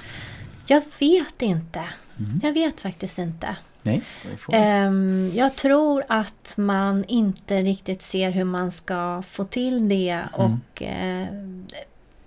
Jag 0.68 0.82
vet 1.00 1.42
inte. 1.42 1.82
Mm. 2.20 2.40
Jag 2.44 2.54
vet 2.54 2.82
faktiskt 2.82 3.20
inte. 3.20 3.56
Nej. 3.82 4.02
Ehm, 4.52 5.32
jag 5.36 5.56
tror 5.56 6.04
att 6.10 6.54
man 6.58 7.04
inte 7.08 7.62
riktigt 7.62 8.02
ser 8.02 8.32
hur 8.32 8.44
man 8.44 8.72
ska 8.72 9.24
få 9.28 9.44
till 9.44 9.90
det 9.90 10.20
och 10.34 10.82
eh, 10.82 11.28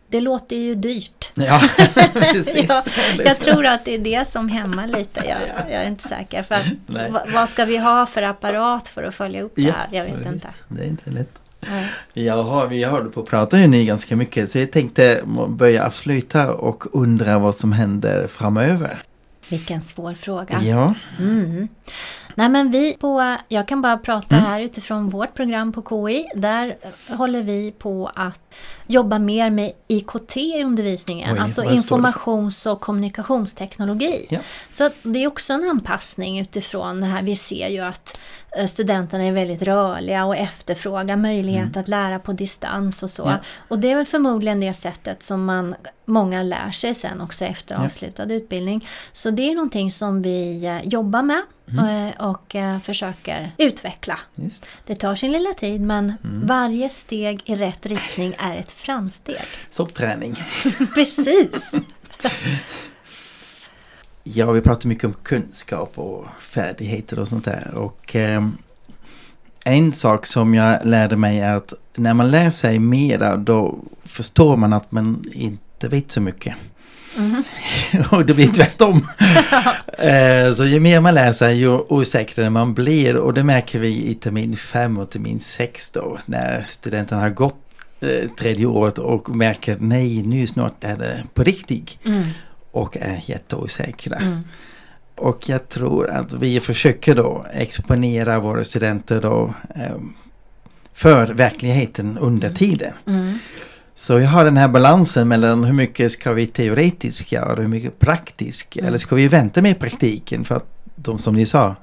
det 0.08 0.20
låter 0.20 0.56
ju 0.56 0.74
dyrt. 0.74 1.30
Ja, 1.34 1.62
precis. 2.12 2.68
Ja, 2.68 2.82
Jag 3.24 3.38
tror 3.38 3.66
att 3.66 3.84
det 3.84 3.94
är 3.94 3.98
det 3.98 4.28
som 4.28 4.48
hämmar 4.48 4.86
lite. 4.86 5.20
Jag, 5.28 5.38
jag 5.72 5.82
är 5.82 5.86
inte 5.88 6.08
säker. 6.08 6.42
För 6.42 6.54
att, 6.54 6.64
Nej. 6.86 7.12
vad, 7.34 7.48
ska 7.48 7.64
vi 7.64 7.76
ha 7.76 8.06
för 8.06 8.22
apparat 8.22 8.88
för 8.88 9.02
att 9.02 9.14
följa 9.14 9.42
upp 9.42 9.52
det 9.56 9.62
Ja, 9.62 9.72
här? 9.72 9.88
Jag 9.90 10.04
vet 10.04 10.14
precis. 10.16 10.32
inte. 10.32 10.48
Det 10.68 10.82
är 10.82 10.86
inte 10.86 11.10
lätt. 11.10 11.30
Nej. 11.60 11.86
Jaha, 12.26 12.66
vi 12.66 12.84
håller 12.84 13.08
på 13.10 13.20
att 13.20 13.26
prata 13.28 13.58
ju 13.60 13.66
nu 13.66 13.84
ganska 13.84 14.16
mycket 14.16 14.50
så 14.50 14.58
jag 14.58 14.70
tänkte 14.72 15.20
börja 15.48 15.86
avsluta 15.86 16.52
och 16.52 16.84
undra 16.92 17.38
vad 17.38 17.54
som 17.54 17.72
händer 17.72 18.26
framöver. 18.26 19.02
Vilken 19.50 19.82
svår 19.82 20.14
fråga. 20.14 20.60
Ja, 20.62 20.94
Mm. 21.18 21.68
Nej 22.34 22.48
men 22.48 22.70
vi 22.70 22.96
på, 23.00 23.36
jag 23.48 23.68
kan 23.68 23.82
bara 23.82 23.98
prata 23.98 24.34
Mm. 24.36 24.46
här 24.46 24.60
utifrån 24.60 25.08
vårt 25.10 25.34
program 25.34 25.72
på 25.72 25.82
KI. 26.08 26.26
Där 26.34 26.76
håller 27.08 27.42
vi 27.42 27.72
på 27.78 28.10
att 28.14 28.40
jobba 28.86 29.18
mer 29.18 29.50
med 29.50 29.72
IKT 29.88 30.36
i 30.36 30.62
undervisningen. 30.64 31.34
Oj, 31.34 31.38
alltså 31.40 31.64
informations 31.64 32.66
och 32.66 32.80
kommunikationsteknologi. 32.80 34.26
Ja. 34.30 34.38
Så 34.70 34.90
det 35.02 35.18
är 35.24 35.26
också 35.26 35.52
en 35.52 35.70
anpassning 35.70 36.40
utifrån 36.40 37.00
det 37.00 37.06
här. 37.06 37.22
Vi 37.22 37.36
ser 37.36 37.68
ju 37.68 37.80
att 37.80 38.20
studenterna 38.66 39.24
är 39.24 39.32
väldigt 39.32 39.62
rörliga 39.62 40.24
och 40.24 40.36
efterfrågar 40.36 41.16
möjlighet 41.16 41.76
att 41.76 41.88
lära 41.88 42.18
på 42.18 42.32
distans 42.32 43.02
och 43.02 43.10
så. 43.10 43.22
Mm. 43.22 43.34
Ja. 43.34 43.44
Och 43.68 43.78
det 43.78 43.90
är 43.90 43.96
väl 43.96 44.06
förmodligen 44.06 44.60
det 44.60 44.72
sättet 44.72 45.22
som 45.22 45.44
man, 45.44 45.74
många 46.04 46.42
lär 46.42 46.70
sig 46.70 46.94
sen 46.94 47.20
också 47.20 47.44
efter 47.44 47.74
Ja. 47.74 47.84
avslutad 47.84 48.24
utbildning. 48.32 48.88
Så 49.12 49.30
det 49.30 49.50
är 49.50 49.54
någonting 49.54 49.90
som 49.90 50.22
vi 50.22 50.64
eh, 50.66 50.88
jobbar 50.88 51.22
med 51.22 51.42
Mm. 51.70 52.08
eh, 52.08 52.28
och 52.30 52.54
eh, 52.54 52.80
försöker 52.80 53.50
utveckla. 53.58 54.18
just. 54.34 54.66
Det 54.86 54.94
tar 54.94 55.14
sin 55.16 55.32
lilla 55.32 55.52
tid 55.52 55.80
men 55.80 56.12
Mm. 56.24 56.46
varje 56.46 56.88
steg 56.88 57.42
i 57.44 57.54
rätt 57.56 57.86
riktning 57.86 58.34
är 58.38 58.56
ett 58.56 58.70
framsteg. 58.70 59.36
Soppträning. 59.70 60.36
Precis! 60.94 61.72
Ja, 64.34 64.50
vi 64.50 64.60
pratar 64.60 64.88
mycket 64.88 65.04
om 65.04 65.14
kunskap 65.22 65.98
och 65.98 66.26
färdigheter 66.40 67.18
och 67.18 67.28
sånt 67.28 67.44
där. 67.44 67.74
Och 67.74 68.16
eh, 68.16 68.48
en 69.64 69.92
sak 69.92 70.26
som 70.26 70.54
jag 70.54 70.86
lärde 70.86 71.16
mig 71.16 71.40
är 71.40 71.54
att 71.54 71.74
när 71.96 72.14
man 72.14 72.30
lär 72.30 72.50
sig 72.50 72.78
mera 72.78 73.36
då 73.36 73.78
förstår 74.04 74.56
man 74.56 74.72
att 74.72 74.92
man 74.92 75.24
inte 75.32 75.88
vet 75.88 76.10
så 76.10 76.20
mycket. 76.20 76.54
Mhm. 77.16 77.44
och 78.10 78.26
det 78.26 78.34
blir 78.34 78.46
tvärtom. 78.46 79.06
Eh, 79.98 80.52
så 80.54 80.64
ju 80.64 80.80
mer 80.80 81.00
man 81.00 81.14
lär 81.14 81.32
sig 81.32 81.56
ju 81.56 81.68
osäkrare 81.68 82.50
man 82.50 82.74
blir 82.74 83.16
och 83.16 83.34
det 83.34 83.44
märker 83.44 83.78
vi 83.78 84.10
i 84.10 84.14
termin 84.14 84.56
5 84.56 84.98
och 84.98 85.10
termin 85.10 85.40
6 85.40 85.90
då 85.90 86.18
när 86.26 86.64
studenten 86.68 87.18
har 87.18 87.30
gått 87.30 87.82
eh, 88.00 88.30
tredje 88.38 88.66
året 88.66 88.98
och 88.98 89.36
märker 89.36 89.76
nej 89.80 90.22
nu 90.22 90.46
snart 90.46 90.84
är 90.84 90.96
det 90.96 91.24
på 91.34 91.42
riktigt 91.42 91.98
Mm. 92.04 92.24
Och 92.76 92.96
är 92.96 93.20
jätteosäkra. 93.22 94.16
Mm. 94.16 94.40
Och 95.14 95.48
jag 95.48 95.68
tror 95.68 96.10
att 96.10 96.32
vi 96.32 96.60
försöker 96.60 97.14
då 97.14 97.46
exponera 97.52 98.38
våra 98.40 98.64
studenter 98.64 99.20
då 99.22 99.54
eh, 99.74 99.96
för 100.92 101.26
verkligheten 101.26 102.18
under 102.18 102.50
tiden. 102.50 102.92
Mm. 103.06 103.38
Så 103.94 104.18
jag 104.20 104.28
har 104.28 104.44
den 104.44 104.56
här 104.56 104.68
balansen 104.68 105.28
mellan 105.28 105.64
hur 105.64 105.72
mycket 105.72 106.12
ska 106.12 106.32
vi 106.32 106.46
teoretiskt 106.46 107.32
göra 107.32 107.52
och 107.52 107.58
hur 107.58 107.68
mycket 107.68 107.98
praktiskt. 107.98 108.76
Mm. 108.76 108.88
Eller 108.88 108.98
ska 108.98 109.16
vi 109.16 109.28
vänta 109.28 109.62
med 109.62 109.78
praktiken 109.78 110.44
för 110.44 110.54
att 110.54 110.66
de 110.96 111.18
som 111.18 111.34
ni 111.34 111.46
sa, 111.46 111.74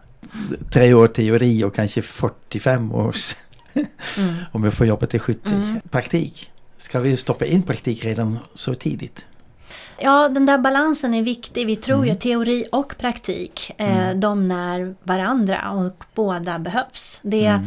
tre 0.70 0.94
år 0.94 1.08
teori 1.08 1.64
och 1.64 1.76
kanske 1.76 2.02
45 2.02 2.92
års, 2.92 3.36
Mm. 3.74 4.34
om 4.52 4.62
vi 4.62 4.72
får 4.72 4.88
jobba 4.88 5.06
till 5.06 5.20
70, 5.20 5.40
Mm. 5.54 5.82
praktik. 5.92 6.52
Ska 6.78 7.00
vi 7.00 7.18
stoppa 7.18 7.46
in 7.46 7.62
praktik 7.62 8.06
redan 8.06 8.40
så 8.54 8.76
tidigt? 8.76 9.26
Ja, 9.98 10.30
den 10.30 10.46
där 10.46 10.58
balansen 10.58 11.14
är 11.14 11.22
viktig. 11.22 11.68
Vi 11.68 11.76
tror 11.76 12.06
ju 12.06 12.14
teori 12.14 12.66
och 12.72 12.96
praktik, 12.98 13.72
eh, 13.78 14.12
de 14.16 14.48
när 14.48 14.96
varandra 15.04 15.72
och 15.72 16.04
båda 16.14 16.60
behövs. 16.60 17.20
Det, 17.24 17.60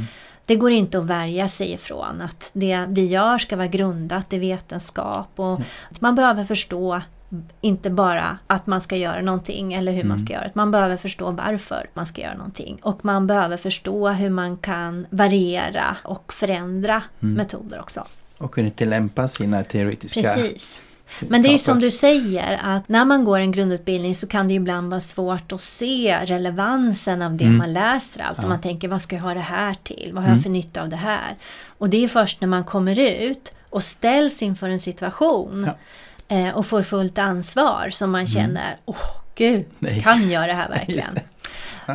det 0.46 0.56
går 0.56 0.70
inte 0.70 0.98
att 0.98 1.04
värja 1.04 1.48
sig 1.48 1.72
ifrån 1.72 2.20
att 2.20 2.50
det 2.52 2.84
vi 2.88 3.06
gör 3.06 3.38
ska 3.38 3.56
vara 3.56 3.66
grundat 3.66 4.32
i 4.32 4.38
vetenskap 4.38 5.28
och 5.36 5.60
man 6.00 6.14
behöver 6.14 6.44
förstå 6.44 7.00
inte 7.60 7.90
bara 7.90 8.38
att 8.46 8.66
man 8.66 8.80
ska 8.80 8.96
göra 8.96 9.22
någonting 9.22 9.74
eller 9.74 9.92
hur 9.92 10.04
man 10.04 10.18
ska 10.18 10.32
göra 10.32 10.44
det. 10.44 10.54
Man 10.54 10.70
behöver 10.70 10.96
förstå 10.96 11.30
varför 11.30 11.90
man 11.94 12.06
ska 12.06 12.22
göra 12.22 12.34
någonting. 12.34 12.78
Och 12.82 13.04
man 13.04 13.26
behöver 13.26 13.56
förstå 13.56 14.08
hur 14.08 14.30
man 14.30 14.56
kan 14.56 15.06
variera 15.10 15.96
och 16.02 16.32
förändra 16.32 17.02
metoder 17.18 17.80
också. 17.80 18.06
Och 18.38 18.54
kunna 18.54 18.70
tillämpa 18.70 19.28
sina 19.28 19.64
teoretiska 19.64 20.20
Precis. 20.20 20.80
Men 21.20 21.42
det 21.42 21.48
är 21.48 21.52
ju 21.52 21.58
som 21.58 21.80
du 21.80 21.90
säger 21.90 22.60
att 22.64 22.88
när 22.88 23.04
man 23.04 23.24
går 23.24 23.38
en 23.38 23.52
grundutbildning 23.52 24.14
så 24.14 24.26
kan 24.26 24.48
det 24.48 24.54
ibland 24.54 24.90
vara 24.90 25.00
svårt 25.00 25.52
att 25.52 25.60
se 25.60 26.18
relevansen 26.24 27.22
av 27.22 27.36
det 27.36 27.44
Mm. 27.44 27.56
man 27.56 27.72
läser 27.72 28.22
allt. 28.22 28.38
Och 28.38 28.48
man 28.48 28.60
tänker 28.60 28.88
vad 28.88 29.02
ska 29.02 29.16
jag 29.16 29.22
ha 29.22 29.34
det 29.34 29.40
här 29.40 29.74
till? 29.82 30.10
Vad 30.14 30.24
har 30.24 30.30
jag 30.30 30.42
för 30.42 30.50
nytta 30.50 30.82
av 30.82 30.88
det 30.88 30.96
här? 30.96 31.36
Och 31.78 31.90
det 31.90 32.04
är 32.04 32.08
först 32.08 32.40
när 32.40 32.48
man 32.48 32.64
kommer 32.64 32.98
ut 32.98 33.54
och 33.70 33.84
ställs 33.84 34.42
inför 34.42 34.68
en 34.68 34.80
situation 34.80 35.70
Ja. 36.28 36.36
eh, 36.36 36.56
och 36.56 36.66
får 36.66 36.82
fullt 36.82 37.18
ansvar 37.18 37.88
som 37.92 38.10
man 38.10 38.26
känner, 38.26 38.76
åh 38.84 38.96
gud, 39.34 39.54
Mm. 39.54 39.66
Nej. 39.78 40.02
kan 40.02 40.30
jag 40.30 40.48
det 40.48 40.54
här 40.54 40.68
verkligen? 40.78 41.18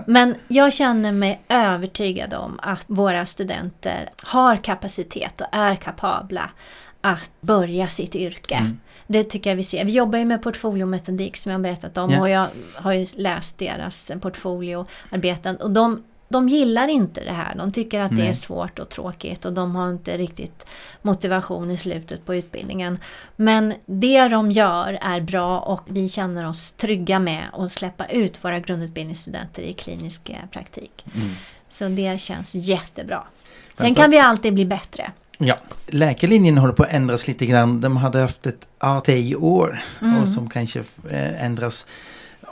Men 0.08 0.36
jag 0.48 0.74
känner 0.74 1.12
mig 1.12 1.42
övertygad 1.50 2.34
om 2.34 2.60
att 2.62 2.84
våra 2.88 3.26
studenter 3.26 4.10
har 4.24 4.56
kapacitet 4.58 5.42
och 5.42 5.48
är 5.52 5.76
kapabla 5.76 6.50
att 7.02 7.32
börja 7.42 7.88
sitt 7.88 8.16
yrke. 8.16 8.56
Mm. 8.56 8.80
Det 9.12 9.24
tycker 9.24 9.50
jag 9.50 9.58
vi 9.58 9.64
ser. 9.64 9.86
Vi 9.86 9.92
jobbar 9.92 10.20
ju 10.20 10.26
med 10.26 10.42
portfoliometodik 10.42 11.38
som 11.38 11.52
jag 11.52 11.60
har 11.60 11.64
berättat 11.64 11.98
om 11.98 12.12
Ja. 12.12 12.22
och 12.22 12.30
jag 12.30 12.48
har 12.76 12.94
ju 12.94 13.06
läst 13.16 13.58
deras 13.58 14.12
portfolioarbeten 14.22 15.56
och 15.56 15.72
de, 15.72 16.04
de 16.30 16.50
gillar 16.50 16.88
inte 16.88 17.24
det 17.24 17.32
här. 17.32 17.56
De 17.56 17.72
tycker 17.72 18.00
att 18.00 18.10
det 18.10 18.16
Nej. 18.16 18.28
är 18.28 18.34
svårt 18.34 18.80
och 18.80 18.90
tråkigt 18.90 19.46
och 19.46 19.54
de 19.54 19.76
har 19.76 19.90
inte 19.90 20.18
riktigt 20.18 20.66
motivation 21.02 21.72
i 21.72 21.78
slutet 21.78 22.26
på 22.26 22.36
utbildningen. 22.36 23.00
Men 23.36 23.74
det 23.86 24.28
de 24.28 24.52
gör 24.52 25.00
är 25.02 25.22
bra 25.22 25.60
och 25.60 25.82
vi 25.88 26.10
känner 26.10 26.50
oss 26.50 26.72
trygga 26.72 27.20
med 27.20 27.44
att 27.54 27.72
släppa 27.72 28.06
ut 28.06 28.44
våra 28.44 28.60
grundutbildningsstudenter 28.60 29.62
i 29.62 29.74
klinisk 29.74 30.30
eh, 30.30 30.36
praktik. 30.52 31.06
Mm. 31.16 31.30
Så 31.70 31.88
det 31.88 32.22
känns 32.22 32.56
jättebra. 32.56 33.24
Sen 33.78 33.96
kan 33.96 34.12
vi 34.12 34.20
alltid 34.20 34.54
bli 34.54 34.66
bättre. 34.66 35.12
Ja, 35.44 35.58
läkarlinjen 35.88 36.58
håller 36.58 36.74
på 36.74 36.84
att 36.84 36.94
ändras 36.94 37.28
lite 37.28 37.46
grann. 37.46 37.82
De 37.82 37.98
hade 37.98 38.20
haft 38.20 38.46
ett 38.46 38.68
ATI-år 38.78 39.82
Mm. 40.02 40.18
och 40.22 40.30
som 40.30 40.50
kanske 40.50 40.80
eh, 41.10 41.46
ändras. 41.46 41.88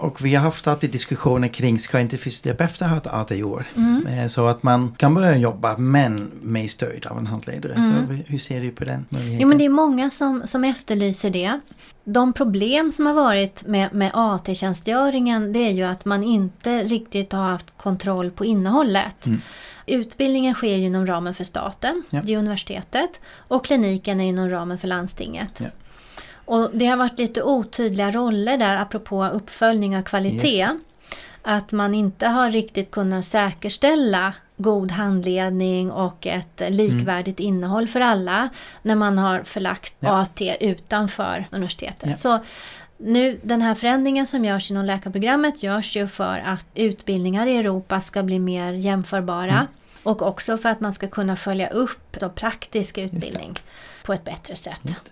Och 0.02 0.26
vi 0.26 0.36
har 0.36 0.44
haft 0.44 0.68
alltid 0.68 0.92
diskussioner 0.92 1.48
kring, 1.48 1.80
ska 1.80 2.00
inte 2.00 2.18
fysioterapeuter 2.18 2.88
ha 2.88 2.98
ett 2.98 3.08
ATI-år? 3.08 3.66
Mm. 3.76 4.08
Eh, 4.08 4.28
Så 4.28 4.48
att 4.48 4.64
man 4.64 4.92
kan 4.98 5.16
börja 5.16 5.38
jobba 5.38 5.78
men 5.78 6.32
med 6.42 6.70
stöd 6.70 7.06
av 7.06 7.18
en 7.18 7.28
handledare. 7.28 7.74
Mm. 7.74 8.22
Hur 8.28 8.38
ser 8.38 8.62
du 8.62 8.72
på 8.72 8.84
den 8.86 9.06
möjligheten? 9.10 9.42
Jo 9.42 9.48
men 9.48 9.58
det 9.58 9.66
är 9.66 9.70
många 9.70 10.10
som, 10.10 10.42
som 10.48 10.64
efterlyser 10.64 11.30
det. 11.30 11.60
De 12.04 12.34
problem 12.34 12.92
som 12.92 13.06
har 13.06 13.14
varit 13.14 13.68
med, 13.68 13.94
med 13.94 14.12
AT-tjänstgöringen 14.14 15.54
det 15.54 15.60
är 15.60 15.72
ju 15.72 15.84
att 15.84 16.06
man 16.06 16.24
inte 16.24 16.84
riktigt 16.84 17.34
har 17.34 17.44
haft 17.44 17.74
kontroll 17.78 18.32
på 18.32 18.46
innehållet. 18.46 19.26
Mm. 19.26 19.42
Utbildningen 19.86 20.54
sker 20.56 20.76
ju 20.78 20.86
inom 20.86 21.08
ramen 21.08 21.34
för 21.34 21.44
staten, 21.44 22.04
Ja. 22.10 22.22
det 22.24 22.34
är 22.34 22.38
universitetet, 22.38 23.22
och 23.48 23.66
kliniken 23.66 24.20
är 24.22 24.26
inom 24.26 24.50
ramen 24.50 24.78
för 24.78 24.88
landstinget. 24.88 25.50
Ja. 25.58 25.68
Och 26.50 26.70
det 26.74 26.86
har 26.86 26.98
varit 26.98 27.20
lite 27.20 27.44
otydliga 27.44 28.12
roller 28.12 28.58
där 28.58 28.76
apropå 28.78 29.26
uppföljning 29.26 29.98
av 29.98 30.02
kvalitet. 30.02 30.60
Just 30.60 30.74
Att 31.42 31.72
man 31.72 31.96
inte 31.96 32.28
har 32.28 32.52
riktigt 32.52 32.92
kunnat 32.92 33.26
säkerställa 33.26 34.34
god 34.58 34.92
handledning 34.92 35.92
och 35.92 36.28
ett 36.28 36.62
likvärdigt 36.70 37.40
innehåll 37.40 37.88
för 37.88 38.02
alla 38.02 38.50
när 38.82 38.96
man 38.96 39.18
har 39.18 39.44
förlagt 39.44 39.94
Ja. 40.00 40.22
AT 40.22 40.42
utanför 40.60 41.48
universitetet. 41.52 42.10
Ja. 42.10 42.18
Så 42.18 42.40
nu, 42.98 43.40
den 43.44 43.62
här 43.62 43.76
förändringen 43.76 44.28
som 44.28 44.46
görs 44.46 44.72
inom 44.72 44.86
läkarprogrammet 44.86 45.64
görs 45.64 45.96
ju 45.98 46.08
för 46.08 46.40
att 46.46 46.66
utbildningar 46.76 47.48
i 47.48 47.58
Europa 47.58 48.02
ska 48.02 48.24
bli 48.24 48.40
mer 48.40 48.74
jämförbara 48.74 49.52
Mm. 49.52 49.68
och 50.04 50.22
också 50.22 50.58
för 50.58 50.70
att 50.70 50.80
man 50.80 50.94
ska 50.94 51.08
kunna 51.08 51.36
följa 51.36 51.70
upp 51.70 52.18
praktisk 52.36 52.98
utbildning 52.98 53.54
på 54.06 54.14
ett 54.14 54.24
bättre 54.24 54.56
sätt. 54.56 55.12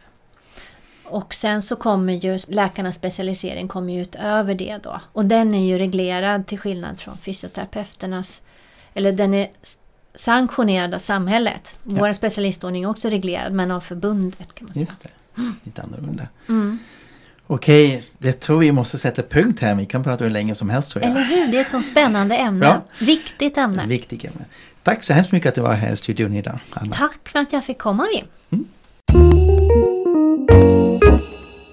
Och 1.10 1.34
sen 1.34 1.62
så 1.62 1.76
kommer 1.76 2.14
ju 2.14 2.40
läkarnas 2.48 2.96
specialisering 2.96 3.68
kommer 3.68 3.94
ju 3.94 4.02
utöver 4.02 4.56
det 4.56 4.80
då. 4.84 5.02
Och 5.14 5.26
den 5.26 5.56
är 5.56 5.66
ju 5.66 5.78
reglerad 5.78 6.48
till 6.48 6.60
skillnad 6.60 7.00
från 7.00 7.18
fysioterapeuternas, 7.18 8.42
eller 8.94 9.12
den 9.12 9.34
är 9.34 9.50
sanktionerad 10.16 10.94
av 10.94 11.00
samhället. 11.00 11.76
Vår 11.84 12.14
specialistordning 12.14 12.84
är 12.84 12.90
också 12.90 13.10
reglerad 13.10 13.54
men 13.54 13.72
av 13.72 13.80
förbundet 13.80 14.56
kan 14.56 14.66
man 14.66 14.74
säga. 14.74 14.82
Just 14.82 15.04
det. 15.04 15.10
Lite 15.64 15.82
annorlunda. 15.82 16.28
Mm. 16.50 16.80
Okej, 17.48 18.04
det 18.18 18.34
tror 18.34 18.60
vi 18.60 18.72
måste 18.72 18.98
sätta 18.98 19.24
punkt 19.24 19.60
här. 19.60 19.76
Vi 19.76 19.86
kan 19.86 20.04
prata 20.04 20.24
hur 20.24 20.32
länge 20.32 20.56
som 20.56 20.70
helst 20.70 20.92
tror 20.92 21.04
jag. 21.04 21.12
Eller 21.12 21.24
hur? 21.24 21.48
Det 21.48 21.58
är 21.58 21.62
ett 21.62 21.70
sånt 21.70 21.88
spännande 21.88 22.36
ämne. 22.36 22.66
Ja. 22.66 23.06
Viktigt 23.06 23.58
ämne. 23.58 23.84
En 23.84 23.90
viktig 23.90 24.26
ämne. 24.26 24.46
Tack 24.84 25.04
så 25.04 25.14
hemskt 25.14 25.32
mycket 25.32 25.50
att 25.50 25.56
du 25.56 25.62
var 25.62 25.74
här 25.74 25.94
i 25.94 25.96
studion 25.96 26.34
idag, 26.34 26.60
Anna. 26.74 26.94
Tack 26.94 27.30
för 27.30 27.40
att 27.40 27.54
jag 27.54 27.66
fick 27.66 27.78
komma 27.78 28.08
Wim. 28.16 28.26